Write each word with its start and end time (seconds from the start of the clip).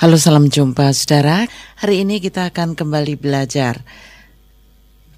Halo 0.00 0.16
salam 0.16 0.48
jumpa 0.48 0.96
saudara. 0.96 1.44
Hari 1.76 2.08
ini 2.08 2.24
kita 2.24 2.48
akan 2.48 2.72
kembali 2.72 3.20
belajar 3.20 3.84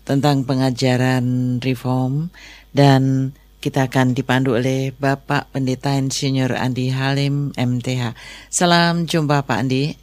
tentang 0.02 0.42
pengajaran 0.42 1.22
reform 1.62 2.34
dan 2.74 3.30
kita 3.62 3.86
akan 3.86 4.10
dipandu 4.10 4.58
oleh 4.58 4.90
Bapak 4.90 5.54
Pendeta 5.54 5.94
Insinyur 5.94 6.58
Andi 6.58 6.90
Halim 6.90 7.54
MTH. 7.54 8.18
Salam 8.50 9.06
jumpa 9.06 9.46
Pak 9.46 9.54
Andi. 9.62 9.94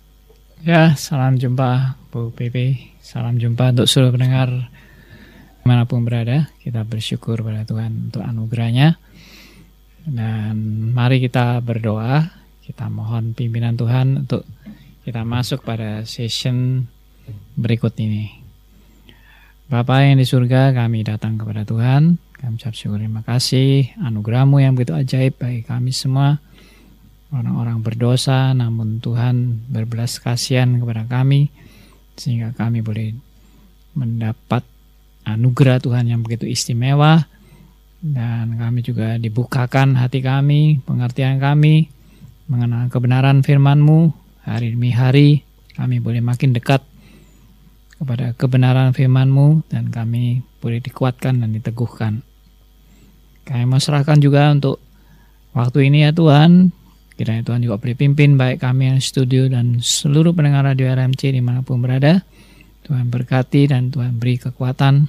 Ya, 0.64 0.96
salam 0.96 1.36
jumpa 1.36 2.00
Bu 2.08 2.32
Pipi. 2.32 2.96
Salam 3.04 3.36
jumpa 3.36 3.76
untuk 3.76 3.84
seluruh 3.84 4.16
pendengar 4.16 4.48
di 5.60 5.66
mana 5.68 5.84
pun 5.84 6.08
berada. 6.08 6.56
Kita 6.64 6.88
bersyukur 6.88 7.44
pada 7.44 7.68
Tuhan 7.68 8.16
untuk 8.16 8.24
anugerahnya. 8.24 8.96
Dan 10.08 10.56
mari 10.96 11.20
kita 11.20 11.60
berdoa. 11.60 12.39
Kita 12.70 12.86
mohon 12.86 13.34
pimpinan 13.34 13.74
Tuhan 13.74 14.30
untuk 14.30 14.46
kita 15.02 15.26
masuk 15.26 15.66
pada 15.66 16.06
session 16.06 16.86
berikut 17.58 17.98
ini. 17.98 18.30
Bapak 19.66 20.06
yang 20.06 20.22
di 20.22 20.26
surga, 20.30 20.70
kami 20.78 21.02
datang 21.02 21.42
kepada 21.42 21.66
Tuhan. 21.66 22.22
Kami 22.38 22.62
ucap 22.62 22.78
syukur 22.78 23.02
terima 23.02 23.26
kasih 23.26 23.90
anugerahmu 23.98 24.62
yang 24.62 24.78
begitu 24.78 24.94
ajaib 24.94 25.42
bagi 25.42 25.66
kami 25.66 25.90
semua. 25.90 26.38
Orang-orang 27.34 27.82
berdosa, 27.82 28.54
namun 28.54 29.02
Tuhan 29.02 29.66
berbelas 29.66 30.22
kasihan 30.22 30.70
kepada 30.78 31.10
kami. 31.10 31.50
Sehingga 32.14 32.54
kami 32.54 32.86
boleh 32.86 33.18
mendapat 33.98 34.62
anugerah 35.26 35.82
Tuhan 35.82 36.06
yang 36.06 36.22
begitu 36.22 36.46
istimewa. 36.46 37.26
Dan 37.98 38.62
kami 38.62 38.86
juga 38.86 39.18
dibukakan 39.18 39.98
hati 39.98 40.22
kami, 40.22 40.86
pengertian 40.86 41.42
kami, 41.42 41.90
mengenal 42.50 42.90
kebenaran 42.90 43.46
firman-Mu, 43.46 44.10
hari 44.44 44.74
demi 44.74 44.90
hari 44.90 45.46
kami 45.78 46.02
boleh 46.02 46.20
makin 46.20 46.52
dekat 46.52 46.82
kepada 47.96 48.34
kebenaran 48.34 48.92
firman-Mu 48.92 49.70
dan 49.70 49.94
kami 49.94 50.42
boleh 50.60 50.82
dikuatkan 50.82 51.40
dan 51.40 51.54
diteguhkan. 51.54 52.26
Kami 53.46 53.64
mau 53.70 53.80
juga 54.20 54.50
untuk 54.50 54.82
waktu 55.54 55.94
ini 55.94 56.10
ya 56.10 56.12
Tuhan, 56.12 56.74
kiranya 57.16 57.46
Tuhan 57.46 57.62
juga 57.62 57.78
boleh 57.78 57.96
pimpin 57.96 58.36
baik 58.36 58.66
kami 58.66 58.94
yang 58.94 59.00
studio 59.00 59.46
dan 59.46 59.80
seluruh 59.80 60.34
pendengar 60.34 60.66
radio 60.66 60.90
RMC 60.90 61.30
di 61.30 61.42
mana 61.42 61.62
pun 61.62 61.80
berada. 61.80 62.26
Tuhan 62.90 63.14
berkati 63.14 63.70
dan 63.70 63.94
Tuhan 63.94 64.18
beri 64.18 64.42
kekuatan, 64.42 65.06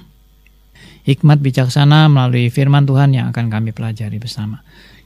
hikmat 1.05 1.41
bijaksana 1.41 2.07
melalui 2.07 2.49
firman 2.53 2.85
Tuhan 2.85 3.13
yang 3.15 3.29
akan 3.33 3.49
kami 3.49 3.73
pelajari 3.73 4.21
bersama. 4.21 4.61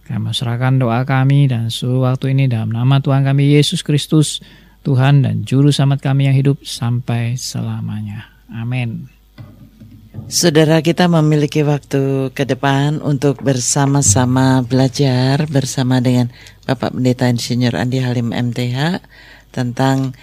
Kami 0.06 0.30
serahkan 0.38 0.78
doa 0.78 1.02
kami 1.02 1.50
dan 1.50 1.74
seluruh 1.74 2.14
waktu 2.14 2.38
ini 2.38 2.46
dalam 2.46 2.70
nama 2.70 3.02
Tuhan 3.02 3.26
kami 3.26 3.58
Yesus 3.58 3.82
Kristus, 3.82 4.38
Tuhan 4.86 5.26
dan 5.26 5.42
Juru 5.42 5.74
Selamat 5.74 6.06
kami 6.06 6.30
yang 6.30 6.38
hidup 6.38 6.62
sampai 6.62 7.34
selamanya. 7.42 8.30
Amin. 8.54 9.10
Saudara 10.26 10.82
kita 10.86 11.10
memiliki 11.10 11.66
waktu 11.66 12.34
ke 12.34 12.46
depan 12.46 13.02
untuk 13.02 13.42
bersama-sama 13.42 14.62
belajar 14.66 15.46
bersama 15.50 16.02
dengan 16.02 16.30
Bapak 16.66 16.98
Pendeta 16.98 17.30
Insinyur 17.30 17.78
Andi 17.78 18.02
Halim 18.02 18.34
MTH 18.34 19.06
tentang 19.54 20.18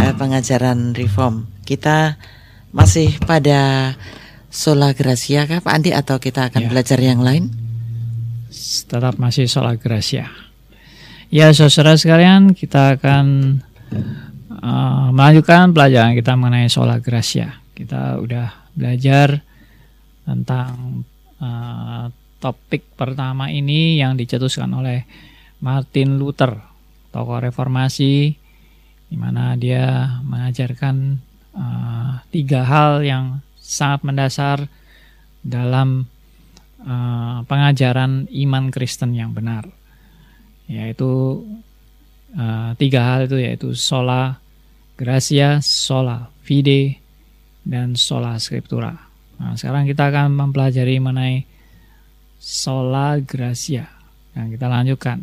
uh, 0.00 0.12
pengajaran 0.16 0.96
reform. 0.96 1.48
Kita 1.64 2.16
masih 2.72 3.20
pada 3.24 3.92
Sola 4.54 4.94
Gracia 4.94 5.50
kah 5.50 5.58
Pak 5.58 5.74
Andi 5.74 5.90
atau 5.90 6.22
kita 6.22 6.46
akan 6.46 6.62
ya. 6.64 6.68
belajar 6.70 7.02
yang 7.02 7.18
lain? 7.18 7.64
tetap 8.86 9.18
masih 9.18 9.50
sholat 9.50 9.82
gracia. 9.82 10.30
Ya 11.28 11.50
saudara 11.50 11.98
sekalian 11.98 12.54
kita 12.54 12.94
akan 13.00 13.58
uh, 14.62 15.08
melanjutkan 15.10 15.74
pelajaran 15.74 16.14
kita 16.14 16.38
mengenai 16.38 16.70
sholat 16.70 17.02
gracia. 17.02 17.58
Kita 17.74 18.22
udah 18.22 18.70
belajar 18.78 19.42
tentang 20.22 21.02
uh, 21.42 22.06
topik 22.38 22.94
pertama 22.94 23.50
ini 23.50 23.98
yang 23.98 24.14
dicetuskan 24.14 24.70
oleh 24.70 25.02
Martin 25.58 26.20
Luther, 26.20 26.54
tokoh 27.10 27.42
reformasi, 27.42 28.30
di 29.10 29.16
mana 29.18 29.58
dia 29.58 30.20
mengajarkan 30.22 31.18
uh, 31.56 32.22
tiga 32.30 32.62
hal 32.62 33.02
yang 33.02 33.42
sangat 33.74 34.06
mendasar 34.06 34.70
dalam 35.42 36.06
uh, 36.86 37.42
pengajaran 37.50 38.30
iman 38.30 38.70
Kristen 38.70 39.18
yang 39.18 39.34
benar 39.34 39.66
yaitu 40.64 41.44
uh, 42.38 42.72
tiga 42.80 43.00
hal 43.04 43.28
itu 43.28 43.36
yaitu 43.36 43.76
sola 43.76 44.40
gracia, 44.94 45.58
sola 45.60 46.30
fide, 46.46 46.98
dan 47.66 47.98
sola 47.98 48.38
scriptura. 48.38 48.94
Nah, 49.40 49.58
sekarang 49.58 49.88
kita 49.88 50.08
akan 50.08 50.32
mempelajari 50.32 51.02
mengenai 51.02 51.42
sola 52.38 53.18
gracia. 53.18 53.90
Yang 54.34 54.58
kita 54.58 54.66
lanjutkan. 54.66 55.18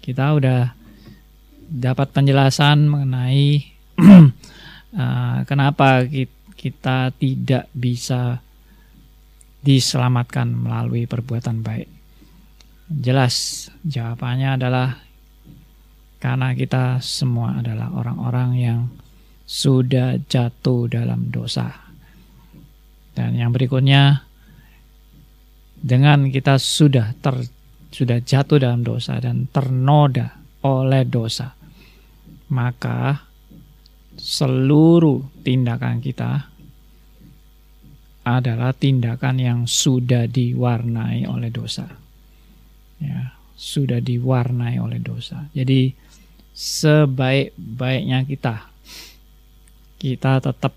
Kita 0.00 0.32
udah 0.36 0.60
dapat 1.70 2.08
penjelasan 2.10 2.88
mengenai 2.90 3.62
uh, 4.00 5.38
kenapa 5.50 6.04
kita 6.08 6.39
tidak 7.16 7.72
bisa 7.72 8.44
diselamatkan 9.64 10.52
melalui 10.52 11.08
perbuatan 11.08 11.64
baik? 11.64 11.88
Jelas 12.90 13.68
jawabannya 13.86 14.60
adalah 14.60 14.88
karena 16.20 16.52
kita 16.52 17.00
semua 17.00 17.64
adalah 17.64 17.88
orang-orang 17.96 18.50
yang 18.60 18.80
sudah 19.48 20.20
jatuh 20.28 20.90
dalam 20.90 21.32
dosa. 21.32 21.72
Dan 23.16 23.40
yang 23.40 23.50
berikutnya 23.50 24.28
dengan 25.80 26.28
kita 26.28 26.60
sudah 26.60 27.16
ter 27.16 27.48
sudah 27.90 28.22
jatuh 28.22 28.60
dalam 28.60 28.86
dosa 28.86 29.18
dan 29.18 29.50
ternoda 29.50 30.38
oleh 30.62 31.02
dosa, 31.08 31.56
maka 32.52 33.26
seluruh 34.14 35.42
tindakan 35.42 35.98
kita 36.04 36.49
adalah 38.24 38.76
tindakan 38.76 39.40
yang 39.40 39.60
sudah 39.64 40.28
diwarnai 40.28 41.24
oleh 41.24 41.48
dosa. 41.48 41.88
Ya, 43.00 43.32
sudah 43.56 44.00
diwarnai 44.00 44.76
oleh 44.76 45.00
dosa. 45.00 45.48
Jadi 45.56 45.92
sebaik-baiknya 46.52 48.28
kita 48.28 48.68
kita 50.00 50.40
tetap 50.40 50.72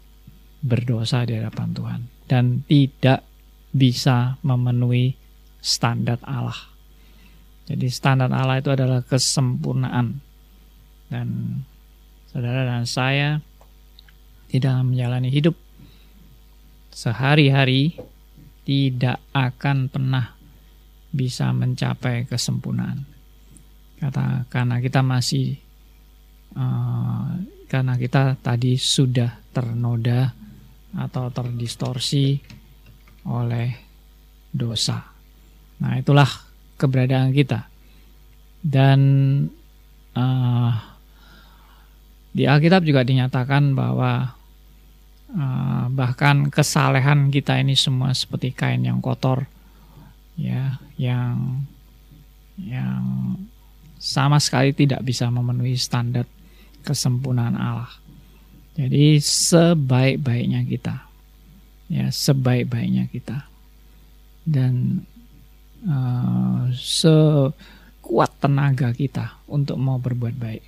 berdosa 0.63 1.27
di 1.27 1.35
hadapan 1.35 1.69
Tuhan 1.75 2.01
dan 2.27 2.45
tidak 2.67 3.23
bisa 3.75 4.39
memenuhi 4.43 5.15
standar 5.63 6.19
Allah. 6.23 6.71
Jadi 7.67 7.87
standar 7.87 8.31
Allah 8.31 8.59
itu 8.59 8.71
adalah 8.71 8.99
kesempurnaan. 9.03 10.19
Dan 11.07 11.59
saudara 12.27 12.67
dan 12.67 12.83
saya 12.83 13.39
tidak 14.51 14.75
menjalani 14.83 15.31
hidup 15.31 15.55
sehari-hari 16.93 17.97
tidak 18.63 19.19
akan 19.33 19.91
pernah 19.91 20.37
bisa 21.13 21.51
mencapai 21.51 22.25
kesempurnaan. 22.29 23.03
Kata 23.99 24.47
karena 24.47 24.79
kita 24.79 25.01
masih 25.01 25.57
uh, 26.55 27.37
karena 27.67 27.93
kita 27.97 28.37
tadi 28.39 28.77
sudah 28.77 29.41
ternoda 29.49 30.33
atau 30.93 31.29
terdistorsi 31.33 32.37
oleh 33.25 33.69
dosa. 34.53 35.01
Nah, 35.81 35.97
itulah 35.97 36.29
keberadaan 36.77 37.33
kita. 37.33 37.65
Dan 38.63 38.99
uh, 40.15 40.73
di 42.33 42.45
Alkitab 42.45 42.85
juga 42.85 43.01
dinyatakan 43.01 43.73
bahwa 43.73 44.37
uh, 45.35 45.85
bahkan 45.89 46.47
kesalehan 46.53 47.33
kita 47.33 47.57
ini 47.59 47.73
semua 47.73 48.13
seperti 48.13 48.53
kain 48.53 48.85
yang 48.85 49.01
kotor 49.03 49.45
ya 50.33 50.81
yang 50.97 51.65
yang 52.57 53.37
sama 54.03 54.37
sekali 54.37 54.75
tidak 54.75 55.01
bisa 55.01 55.31
memenuhi 55.31 55.79
standar 55.79 56.27
kesempurnaan 56.83 57.55
Allah. 57.55 57.93
Jadi 58.75 59.21
sebaik-baiknya 59.21 60.65
kita, 60.67 61.07
ya 61.87 62.11
sebaik-baiknya 62.11 63.07
kita, 63.07 63.47
dan 64.43 65.05
uh, 65.87 66.67
sekuat 66.73 68.43
tenaga 68.43 68.91
kita 68.91 69.39
untuk 69.47 69.77
mau 69.79 70.01
berbuat 70.01 70.35
baik, 70.35 70.63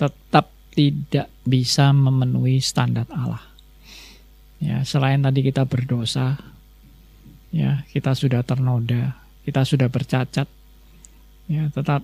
tetap 0.00 0.50
tidak 0.74 1.30
bisa 1.46 1.94
memenuhi 1.94 2.58
standar 2.58 3.06
Allah. 3.12 3.55
Ya, 4.56 4.80
selain 4.88 5.20
tadi 5.20 5.44
kita 5.44 5.68
berdosa, 5.68 6.40
ya, 7.52 7.84
kita 7.92 8.16
sudah 8.16 8.40
ternoda, 8.40 9.20
kita 9.44 9.62
sudah 9.68 9.92
bercacat. 9.92 10.48
Ya, 11.46 11.70
tetap 11.70 12.02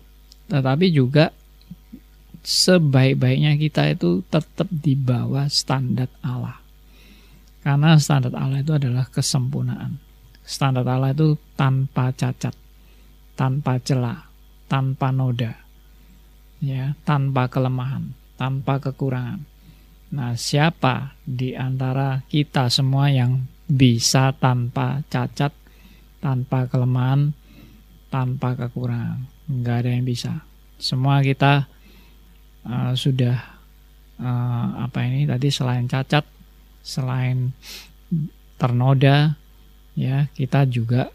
tetapi 0.53 0.93
juga 0.93 1.33
sebaik-baiknya 2.43 3.55
kita 3.57 3.95
itu 3.95 4.21
tetap 4.27 4.69
di 4.69 4.99
bawah 4.99 5.47
standar 5.49 6.11
Allah. 6.21 6.59
Karena 7.63 7.95
standar 7.97 8.35
Allah 8.35 8.61
itu 8.61 8.75
adalah 8.75 9.07
kesempurnaan. 9.07 9.97
Standar 10.43 10.83
Allah 10.85 11.15
itu 11.15 11.39
tanpa 11.55 12.11
cacat, 12.11 12.53
tanpa 13.39 13.79
celah, 13.79 14.27
tanpa 14.67 15.15
noda, 15.15 15.55
ya, 16.59 16.99
tanpa 17.07 17.47
kelemahan, 17.47 18.11
tanpa 18.35 18.83
kekurangan. 18.83 19.52
Nah, 20.13 20.37
siapa 20.37 21.17
di 21.25 21.57
antara 21.57 22.21
kita 22.29 22.69
semua 22.69 23.09
yang 23.09 23.49
bisa 23.65 24.37
tanpa 24.37 25.01
cacat, 25.09 25.57
tanpa 26.21 26.69
kelemahan, 26.69 27.33
tanpa 28.13 28.53
kekurangan? 28.53 29.25
Enggak 29.49 29.77
ada 29.81 29.91
yang 29.97 30.05
bisa. 30.05 30.45
Semua 30.77 31.25
kita 31.25 31.65
uh, 32.69 32.93
sudah 32.93 33.41
uh, 34.21 34.85
apa 34.85 35.01
ini 35.09 35.25
tadi 35.25 35.49
selain 35.49 35.89
cacat, 35.89 36.29
selain 36.85 37.57
ternoda, 38.61 39.33
ya 39.97 40.29
kita 40.37 40.69
juga 40.69 41.09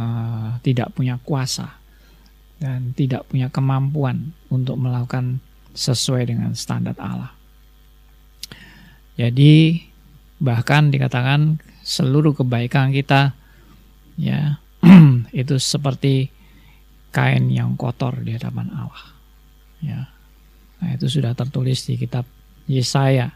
uh, 0.00 0.56
tidak 0.64 0.96
punya 0.96 1.20
kuasa 1.20 1.76
dan 2.56 2.96
tidak 2.96 3.28
punya 3.28 3.52
kemampuan 3.52 4.32
untuk 4.48 4.80
melakukan 4.80 5.44
sesuai 5.76 6.24
dengan 6.32 6.56
standar 6.56 6.96
Allah. 6.96 7.37
Jadi 9.18 9.82
bahkan 10.38 10.94
dikatakan 10.94 11.58
seluruh 11.82 12.38
kebaikan 12.38 12.94
kita 12.94 13.34
ya 14.14 14.62
itu 15.34 15.58
seperti 15.58 16.30
kain 17.10 17.50
yang 17.50 17.74
kotor 17.74 18.22
di 18.22 18.38
hadapan 18.38 18.70
Allah. 18.70 19.06
Ya. 19.82 20.00
Nah, 20.78 20.94
itu 20.94 21.10
sudah 21.10 21.34
tertulis 21.34 21.82
di 21.90 21.98
kitab 21.98 22.22
Yesaya 22.70 23.34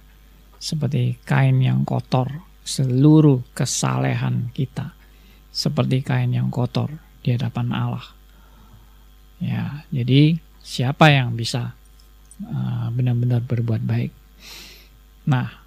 seperti 0.63 1.19
kain 1.27 1.59
yang 1.59 1.83
kotor, 1.83 2.31
seluruh 2.63 3.43
kesalehan 3.51 4.55
kita 4.55 4.95
seperti 5.51 6.07
kain 6.07 6.31
yang 6.31 6.55
kotor 6.55 6.95
di 7.27 7.35
hadapan 7.35 7.75
Allah. 7.75 8.07
Ya, 9.43 9.83
jadi 9.91 10.39
siapa 10.63 11.11
yang 11.11 11.35
bisa 11.35 11.75
uh, 12.47 12.87
benar-benar 12.95 13.43
uh, 13.43 13.47
berbuat 13.51 13.83
baik? 13.83 14.15
Nah, 15.27 15.62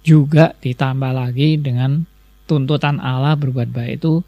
juga 0.00 0.56
ditambah 0.58 1.12
lagi 1.12 1.60
dengan 1.60 2.08
tuntutan 2.48 2.98
Allah 2.98 3.36
berbuat 3.36 3.70
baik 3.70 4.02
itu 4.02 4.24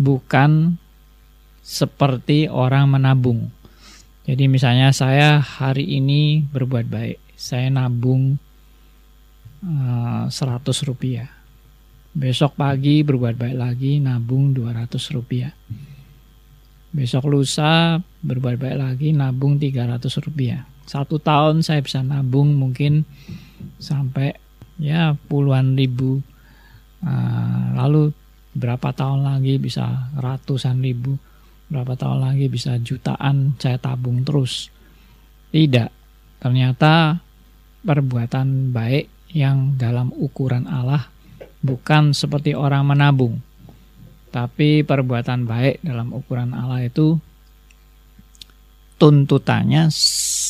bukan 0.00 0.80
seperti 1.62 2.50
orang 2.50 2.90
menabung. 2.90 3.50
Jadi 4.22 4.46
misalnya 4.46 4.94
saya 4.94 5.42
hari 5.42 5.98
ini 5.98 6.46
berbuat 6.46 6.86
baik, 6.86 7.18
saya 7.34 7.70
nabung 7.70 8.38
uh, 9.66 10.30
100 10.30 10.88
rupiah. 10.88 11.26
Besok 12.12 12.54
pagi 12.60 13.02
berbuat 13.02 13.34
baik 13.34 13.56
lagi, 13.56 13.98
nabung 13.98 14.54
200 14.54 15.16
rupiah. 15.16 15.50
Besok 16.92 17.24
lusa 17.24 17.98
berbuat 18.22 18.60
baik 18.60 18.78
lagi, 18.78 19.08
nabung 19.16 19.58
300 19.58 20.06
rupiah. 20.22 20.62
Satu 20.84 21.18
tahun 21.18 21.64
saya 21.64 21.80
bisa 21.80 22.04
nabung 22.04 22.52
mungkin 22.54 23.06
sampai 23.80 24.41
ya 24.82 25.14
puluhan 25.30 25.78
ribu. 25.78 26.18
Uh, 27.02 27.74
lalu 27.78 28.10
berapa 28.54 28.90
tahun 28.90 29.26
lagi 29.26 29.58
bisa 29.58 30.10
ratusan 30.18 30.82
ribu 30.82 31.18
berapa 31.72 31.96
tahun 31.96 32.20
lagi 32.20 32.52
bisa 32.52 32.76
jutaan 32.76 33.56
saya 33.56 33.80
tabung 33.80 34.20
terus. 34.20 34.68
Tidak. 35.48 35.88
Ternyata 36.36 37.16
perbuatan 37.80 38.76
baik 38.76 39.32
yang 39.32 39.80
dalam 39.80 40.12
ukuran 40.12 40.68
Allah 40.68 41.08
bukan 41.64 42.12
seperti 42.12 42.52
orang 42.52 42.84
menabung. 42.84 43.40
Tapi 44.28 44.84
perbuatan 44.84 45.48
baik 45.48 45.80
dalam 45.80 46.12
ukuran 46.12 46.52
Allah 46.52 46.84
itu 46.84 47.16
tuntutannya 49.00 49.88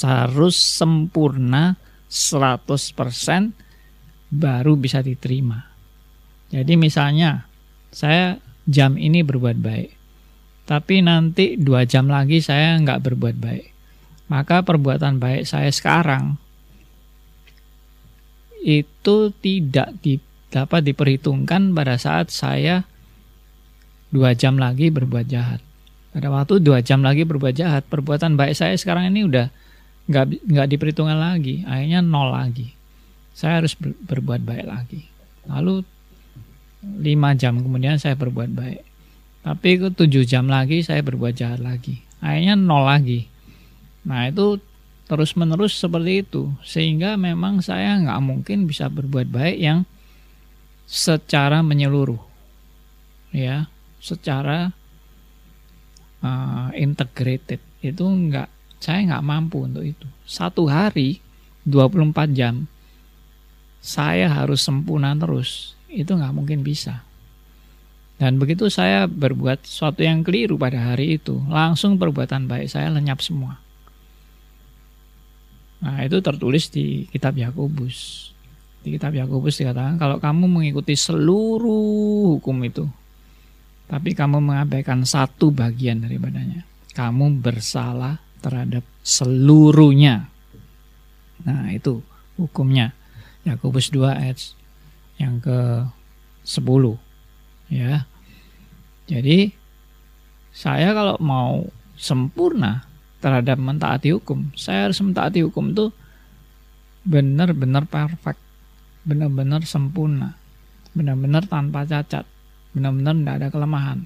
harus 0.03 0.57
sempurna 0.59 1.79
100% 2.11 3.55
baru 4.33 4.81
bisa 4.81 5.05
diterima. 5.05 5.69
Jadi 6.49 6.81
misalnya 6.81 7.45
saya 7.93 8.41
jam 8.65 8.97
ini 8.97 9.21
berbuat 9.21 9.61
baik 9.61 10.03
tapi 10.63 11.03
nanti 11.03 11.59
dua 11.59 11.83
jam 11.83 12.07
lagi 12.07 12.39
saya 12.39 12.79
nggak 12.79 13.03
berbuat 13.03 13.37
baik. 13.39 13.67
Maka 14.31 14.65
perbuatan 14.65 15.19
baik 15.21 15.45
saya 15.45 15.69
sekarang 15.69 16.39
itu 18.63 19.35
tidak 19.43 19.91
di, 20.01 20.23
dapat 20.49 20.87
diperhitungkan 20.87 21.75
pada 21.75 21.99
saat 21.99 22.31
saya 22.31 22.87
dua 24.15 24.33
jam 24.39 24.57
lagi 24.57 24.89
berbuat 24.89 25.27
jahat. 25.27 25.61
Pada 26.15 26.31
waktu 26.31 26.63
dua 26.63 26.81
jam 26.85 27.03
lagi 27.03 27.27
berbuat 27.27 27.53
jahat, 27.57 27.83
perbuatan 27.89 28.39
baik 28.39 28.55
saya 28.55 28.77
sekarang 28.79 29.11
ini 29.11 29.27
udah 29.27 29.51
nggak 30.07 30.47
nggak 30.47 30.69
diperhitungkan 30.73 31.19
lagi, 31.19 31.67
akhirnya 31.67 32.01
nol 32.05 32.31
lagi. 32.33 32.73
Saya 33.33 33.65
harus 33.65 33.73
ber, 33.75 33.97
berbuat 33.97 34.45
baik 34.45 34.67
lagi. 34.69 35.01
Lalu 35.49 35.83
lima 36.83 37.33
jam 37.39 37.63
kemudian 37.63 37.97
saya 37.97 38.19
berbuat 38.19 38.51
baik 38.53 38.93
tapi 39.43 39.75
itu 39.75 39.91
tujuh 39.91 40.23
jam 40.23 40.47
lagi 40.47 40.87
saya 40.87 41.03
berbuat 41.03 41.35
jahat 41.35 41.59
lagi. 41.59 41.99
Akhirnya 42.23 42.55
nol 42.55 42.87
lagi. 42.87 43.27
Nah 44.07 44.31
itu 44.31 44.63
terus 45.11 45.35
menerus 45.35 45.75
seperti 45.75 46.23
itu. 46.23 46.55
Sehingga 46.63 47.19
memang 47.19 47.59
saya 47.59 47.99
nggak 47.99 48.23
mungkin 48.23 48.71
bisa 48.71 48.87
berbuat 48.87 49.27
baik 49.35 49.59
yang 49.59 49.83
secara 50.87 51.59
menyeluruh. 51.67 52.23
Ya, 53.35 53.67
secara 53.99 54.71
uh, 56.23 56.71
integrated. 56.79 57.59
Itu 57.83 58.07
nggak, 58.07 58.79
saya 58.79 59.03
nggak 59.11 59.27
mampu 59.27 59.67
untuk 59.67 59.83
itu. 59.83 60.07
Satu 60.23 60.71
hari 60.71 61.19
24 61.67 62.31
jam 62.31 62.71
saya 63.83 64.31
harus 64.31 64.63
sempurna 64.63 65.13
terus. 65.19 65.75
Itu 65.91 66.15
nggak 66.15 66.33
mungkin 66.33 66.63
bisa. 66.63 67.03
Dan 68.23 68.39
begitu 68.39 68.71
saya 68.71 69.11
berbuat 69.11 69.67
sesuatu 69.67 70.07
yang 70.07 70.23
keliru 70.23 70.55
pada 70.55 70.79
hari 70.79 71.19
itu, 71.19 71.43
langsung 71.51 71.99
perbuatan 71.99 72.47
baik 72.47 72.71
saya 72.71 72.87
lenyap 72.95 73.19
semua. 73.19 73.59
Nah, 75.83 75.99
itu 76.07 76.23
tertulis 76.23 76.71
di 76.71 77.11
kitab 77.11 77.35
Yakobus. 77.35 78.31
Di 78.87 78.95
kitab 78.95 79.19
Yakobus 79.19 79.59
dikatakan 79.59 79.99
kalau 79.99 80.23
kamu 80.23 80.47
mengikuti 80.47 80.95
seluruh 80.95 82.39
hukum 82.39 82.63
itu, 82.63 82.87
tapi 83.91 84.15
kamu 84.15 84.39
mengabaikan 84.39 85.03
satu 85.03 85.51
bagian 85.51 86.07
daripadanya, 86.07 86.63
kamu 86.95 87.43
bersalah 87.43 88.23
terhadap 88.39 88.87
seluruhnya. 89.03 90.31
Nah, 91.43 91.75
itu 91.75 91.99
hukumnya. 92.39 92.95
Yakobus 93.43 93.91
2 93.91 94.07
ayat 94.07 94.39
yang 95.19 95.43
ke 95.43 95.87
10 96.47 96.63
ya 97.73 98.07
jadi 99.07 99.53
saya 100.53 100.93
kalau 100.93 101.17
mau 101.19 101.65
sempurna 101.97 102.85
terhadap 103.23 103.57
mentaati 103.57 104.13
hukum, 104.13 104.51
saya 104.59 104.91
harus 104.91 104.99
mentaati 105.01 105.41
hukum 105.47 105.73
itu 105.73 105.89
benar-benar 107.07 107.87
perfect, 107.87 108.43
benar-benar 109.07 109.63
sempurna, 109.63 110.35
benar-benar 110.93 111.47
tanpa 111.47 111.87
cacat, 111.89 112.27
benar-benar 112.75 113.15
tidak 113.17 113.35
ada 113.39 113.49
kelemahan. 113.49 113.99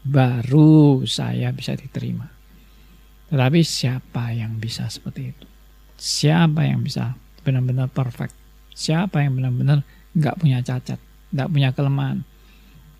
Baru 0.00 1.04
saya 1.04 1.52
bisa 1.52 1.76
diterima. 1.76 2.30
Tetapi 3.28 3.60
siapa 3.60 4.32
yang 4.32 4.56
bisa 4.56 4.88
seperti 4.88 5.36
itu? 5.36 5.46
Siapa 6.00 6.64
yang 6.64 6.80
bisa 6.80 7.12
benar-benar 7.44 7.92
perfect? 7.92 8.39
Siapa 8.72 9.22
yang 9.22 9.36
benar-benar 9.36 9.82
nggak 10.14 10.38
punya 10.40 10.58
cacat, 10.64 10.98
nggak 11.30 11.50
punya 11.50 11.70
kelemahan? 11.74 12.24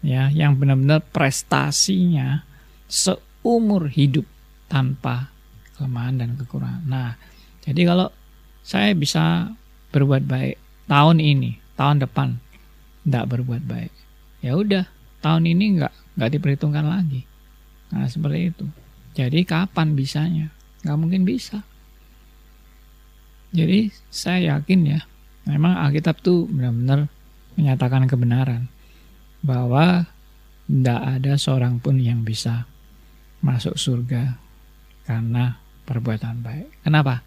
ya 0.00 0.33
yang 0.33 0.57
benar-benar 0.57 1.05
prestasinya 1.12 2.45
seumur 2.89 3.93
hidup 3.93 4.25
tanpa 4.67 5.29
kelemahan 5.77 6.21
dan 6.21 6.31
kekurangan. 6.37 6.85
Nah, 6.89 7.17
jadi 7.65 7.89
kalau 7.89 8.09
saya 8.65 8.93
bisa 8.97 9.53
berbuat 9.93 10.25
baik 10.25 10.57
tahun 10.89 11.21
ini, 11.21 11.61
tahun 11.77 12.05
depan 12.05 12.41
tidak 13.05 13.25
berbuat 13.37 13.62
baik, 13.65 13.93
ya 14.45 14.57
udah 14.57 14.85
tahun 15.21 15.49
ini 15.49 15.81
nggak 15.81 15.95
nggak 16.17 16.31
diperhitungkan 16.37 16.85
lagi. 16.85 17.25
Nah 17.93 18.07
seperti 18.09 18.55
itu. 18.55 18.67
Jadi 19.11 19.43
kapan 19.43 19.99
bisanya? 19.99 20.47
Nggak 20.87 20.99
mungkin 20.99 21.23
bisa. 21.27 21.67
Jadi 23.50 23.91
saya 24.15 24.55
yakin 24.57 24.81
ya, 24.87 25.00
memang 25.49 25.78
Alkitab 25.80 26.20
tuh 26.20 26.49
benar-benar 26.50 27.09
menyatakan 27.56 28.09
kebenaran 28.09 28.68
bahwa 29.40 30.09
tidak 30.70 31.00
ada 31.02 31.32
seorang 31.35 31.82
pun 31.82 31.99
yang 31.99 32.23
bisa 32.23 32.68
masuk 33.40 33.75
surga 33.75 34.37
karena 35.09 35.59
perbuatan 35.88 36.44
baik. 36.44 36.87
Kenapa? 36.87 37.25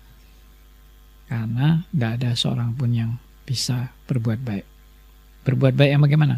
Karena 1.28 1.84
tidak 1.90 2.12
ada 2.22 2.32
seorang 2.38 2.72
pun 2.78 2.94
yang 2.94 3.12
bisa 3.44 3.92
berbuat 4.08 4.40
baik. 4.40 4.66
Berbuat 5.44 5.74
baik 5.76 5.92
yang 5.92 6.04
bagaimana? 6.06 6.38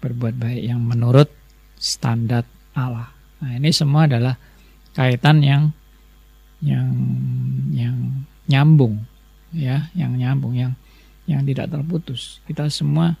Berbuat 0.00 0.34
baik 0.40 0.62
yang 0.64 0.80
menurut 0.80 1.28
standar 1.76 2.48
Allah. 2.72 3.12
Nah, 3.44 3.52
ini 3.54 3.70
semua 3.74 4.08
adalah 4.08 4.34
kaitan 4.96 5.44
yang 5.44 5.70
yang 6.58 6.90
yang 7.70 7.96
nyambung 8.48 9.04
ya, 9.52 9.92
yang 9.94 10.16
nyambung 10.16 10.56
yang 10.56 10.72
yang 11.28 11.44
tidak 11.44 11.68
terputus. 11.68 12.40
Kita 12.48 12.72
semua 12.72 13.12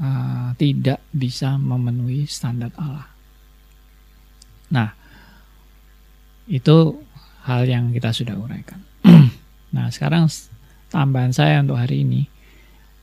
uh, 0.00 0.48
tidak 0.56 1.04
bisa 1.12 1.60
memenuhi 1.60 2.24
standar 2.24 2.72
Allah. 2.80 3.06
Nah, 4.72 4.90
itu 6.48 6.96
hal 7.44 7.68
yang 7.68 7.92
kita 7.92 8.10
sudah 8.16 8.34
uraikan. 8.40 8.80
nah, 9.76 9.92
sekarang 9.92 10.26
tambahan 10.88 11.36
saya 11.36 11.60
untuk 11.60 11.76
hari 11.76 12.02
ini 12.02 12.24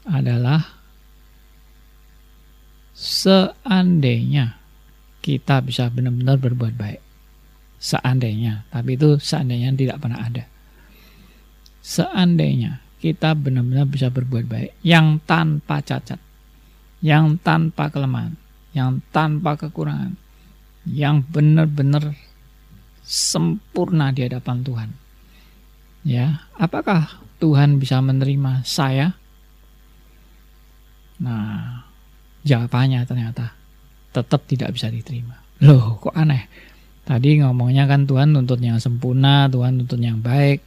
adalah 0.10 0.66
seandainya 2.98 4.58
kita 5.22 5.62
bisa 5.62 5.94
benar-benar 5.94 6.42
berbuat 6.42 6.74
baik. 6.74 7.02
Seandainya, 7.78 8.66
tapi 8.74 8.98
itu 8.98 9.22
seandainya 9.22 9.70
tidak 9.78 10.02
pernah 10.02 10.26
ada. 10.26 10.50
Seandainya 11.86 12.87
kita 12.98 13.38
benar-benar 13.38 13.86
bisa 13.86 14.10
berbuat 14.10 14.46
baik 14.50 14.72
yang 14.82 15.22
tanpa 15.24 15.86
cacat, 15.86 16.18
yang 17.00 17.38
tanpa 17.42 17.94
kelemahan, 17.94 18.34
yang 18.74 19.02
tanpa 19.14 19.54
kekurangan, 19.58 20.18
yang 20.90 21.22
benar-benar 21.22 22.18
sempurna 23.06 24.10
di 24.10 24.26
hadapan 24.26 24.58
Tuhan. 24.66 24.90
Ya, 26.08 26.48
apakah 26.58 27.22
Tuhan 27.38 27.78
bisa 27.78 28.02
menerima 28.02 28.66
saya? 28.66 29.14
Nah, 31.22 31.84
jawabannya 32.46 33.04
ternyata 33.06 33.54
tetap 34.14 34.46
tidak 34.50 34.74
bisa 34.74 34.90
diterima. 34.90 35.38
Loh, 35.62 35.98
kok 36.02 36.14
aneh? 36.14 36.50
Tadi 37.08 37.40
ngomongnya 37.40 37.88
kan 37.88 38.04
Tuhan 38.04 38.36
nuntut 38.36 38.60
yang 38.60 38.78
sempurna, 38.84 39.48
Tuhan 39.48 39.80
nuntut 39.80 40.00
yang 40.02 40.20
baik, 40.20 40.60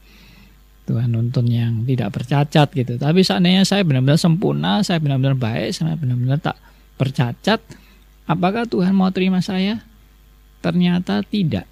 Tuhan 0.90 1.14
nuntut 1.14 1.46
yang 1.46 1.86
tidak 1.86 2.10
bercacat 2.10 2.68
gitu. 2.74 2.98
Tapi 2.98 3.22
seandainya 3.22 3.62
saya 3.62 3.86
benar-benar 3.86 4.18
sempurna, 4.18 4.82
saya 4.82 4.98
benar-benar 4.98 5.38
baik, 5.38 5.70
saya 5.70 5.94
benar-benar 5.94 6.42
tak 6.42 6.58
bercacat, 6.98 7.62
apakah 8.26 8.66
Tuhan 8.66 8.90
mau 8.90 9.14
terima 9.14 9.38
saya? 9.38 9.86
Ternyata 10.58 11.22
tidak. 11.22 11.70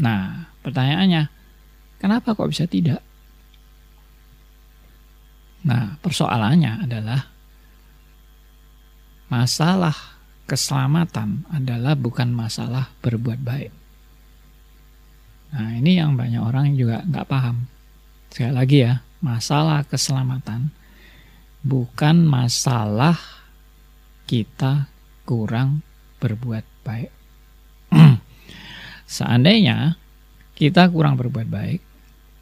Nah, 0.00 0.48
pertanyaannya, 0.64 1.28
kenapa 2.00 2.32
kok 2.32 2.48
bisa 2.48 2.64
tidak? 2.64 3.04
Nah, 5.68 6.00
persoalannya 6.00 6.88
adalah 6.88 7.20
masalah 9.28 9.94
keselamatan 10.48 11.46
adalah 11.52 11.94
bukan 11.94 12.32
masalah 12.32 12.90
berbuat 13.04 13.40
baik. 13.44 13.81
Nah 15.52 15.76
ini 15.76 16.00
yang 16.00 16.16
banyak 16.16 16.40
orang 16.40 16.72
juga 16.72 17.04
nggak 17.04 17.28
paham. 17.28 17.68
Sekali 18.32 18.52
lagi 18.56 18.78
ya, 18.88 19.04
masalah 19.20 19.84
keselamatan 19.84 20.72
bukan 21.62 22.26
masalah 22.26 23.20
kita 24.24 24.88
kurang 25.28 25.84
berbuat 26.18 26.64
baik. 26.82 27.12
Seandainya 29.20 30.00
kita 30.56 30.88
kurang 30.88 31.20
berbuat 31.20 31.46
baik, 31.46 31.80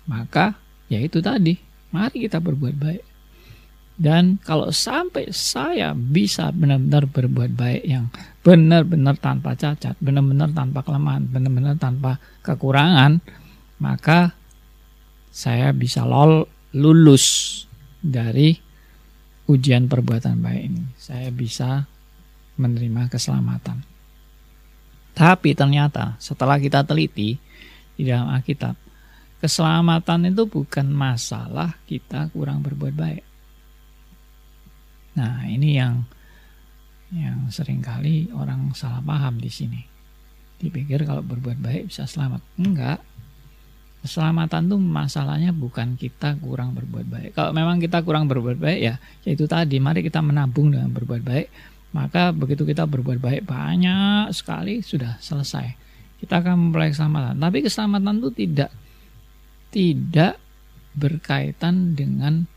maka 0.07 0.55
ya 0.87 1.03
itu 1.03 1.19
tadi, 1.19 1.59
mari 1.91 2.23
kita 2.25 2.39
berbuat 2.39 2.77
baik. 2.79 3.10
Dan 4.01 4.41
kalau 4.41 4.73
sampai 4.73 5.29
saya 5.29 5.93
bisa 5.93 6.49
benar-benar 6.57 7.05
berbuat 7.05 7.53
baik 7.53 7.85
yang 7.85 8.09
benar-benar 8.41 9.21
tanpa 9.21 9.53
cacat, 9.53 9.93
benar-benar 10.01 10.57
tanpa 10.57 10.81
kelemahan, 10.81 11.29
benar-benar 11.29 11.77
tanpa 11.77 12.17
kekurangan, 12.41 13.21
maka 13.77 14.33
saya 15.29 15.77
bisa 15.77 16.09
lol 16.09 16.49
lulus 16.73 17.69
dari 18.01 18.57
ujian 19.53 19.85
perbuatan 19.85 20.41
baik 20.41 20.63
ini. 20.65 20.83
Saya 20.97 21.29
bisa 21.29 21.85
menerima 22.57 23.13
keselamatan. 23.13 23.85
Tapi 25.13 25.53
ternyata 25.53 26.17
setelah 26.17 26.57
kita 26.57 26.89
teliti 26.89 27.37
di 28.01 28.09
dalam 28.09 28.33
Alkitab, 28.33 28.81
keselamatan 29.45 30.33
itu 30.33 30.49
bukan 30.49 30.89
masalah 30.89 31.77
kita 31.85 32.33
kurang 32.33 32.65
berbuat 32.65 32.97
baik 32.97 33.30
Nah, 35.21 35.45
ini 35.45 35.77
yang 35.77 36.01
yang 37.13 37.53
sering 37.53 37.85
kali 37.85 38.33
orang 38.33 38.73
salah 38.73 39.05
paham 39.05 39.37
di 39.37 39.53
sini. 39.53 39.85
Dipikir 40.57 41.05
kalau 41.05 41.21
berbuat 41.21 41.61
baik 41.61 41.93
bisa 41.93 42.09
selamat. 42.09 42.41
Enggak. 42.57 43.05
Keselamatan 44.01 44.73
tuh 44.73 44.81
masalahnya 44.81 45.53
bukan 45.53 45.93
kita 46.01 46.41
kurang 46.41 46.73
berbuat 46.73 47.05
baik. 47.05 47.31
Kalau 47.37 47.53
memang 47.53 47.77
kita 47.77 48.01
kurang 48.01 48.33
berbuat 48.33 48.57
baik 48.57 48.81
ya, 48.81 48.97
yaitu 49.29 49.45
tadi 49.45 49.77
mari 49.77 50.01
kita 50.01 50.25
menabung 50.25 50.73
dengan 50.73 50.89
berbuat 50.89 51.21
baik. 51.21 51.49
Maka 51.93 52.33
begitu 52.33 52.65
kita 52.65 52.89
berbuat 52.89 53.21
baik 53.21 53.43
banyak 53.45 54.33
sekali 54.33 54.81
sudah 54.81 55.21
selesai. 55.21 55.77
Kita 56.17 56.41
akan 56.41 56.73
memperoleh 56.73 56.97
keselamatan. 56.97 57.37
Tapi 57.37 57.59
keselamatan 57.61 58.15
itu 58.25 58.31
tidak 58.33 58.71
tidak 59.69 60.35
berkaitan 60.97 61.93
dengan 61.93 62.49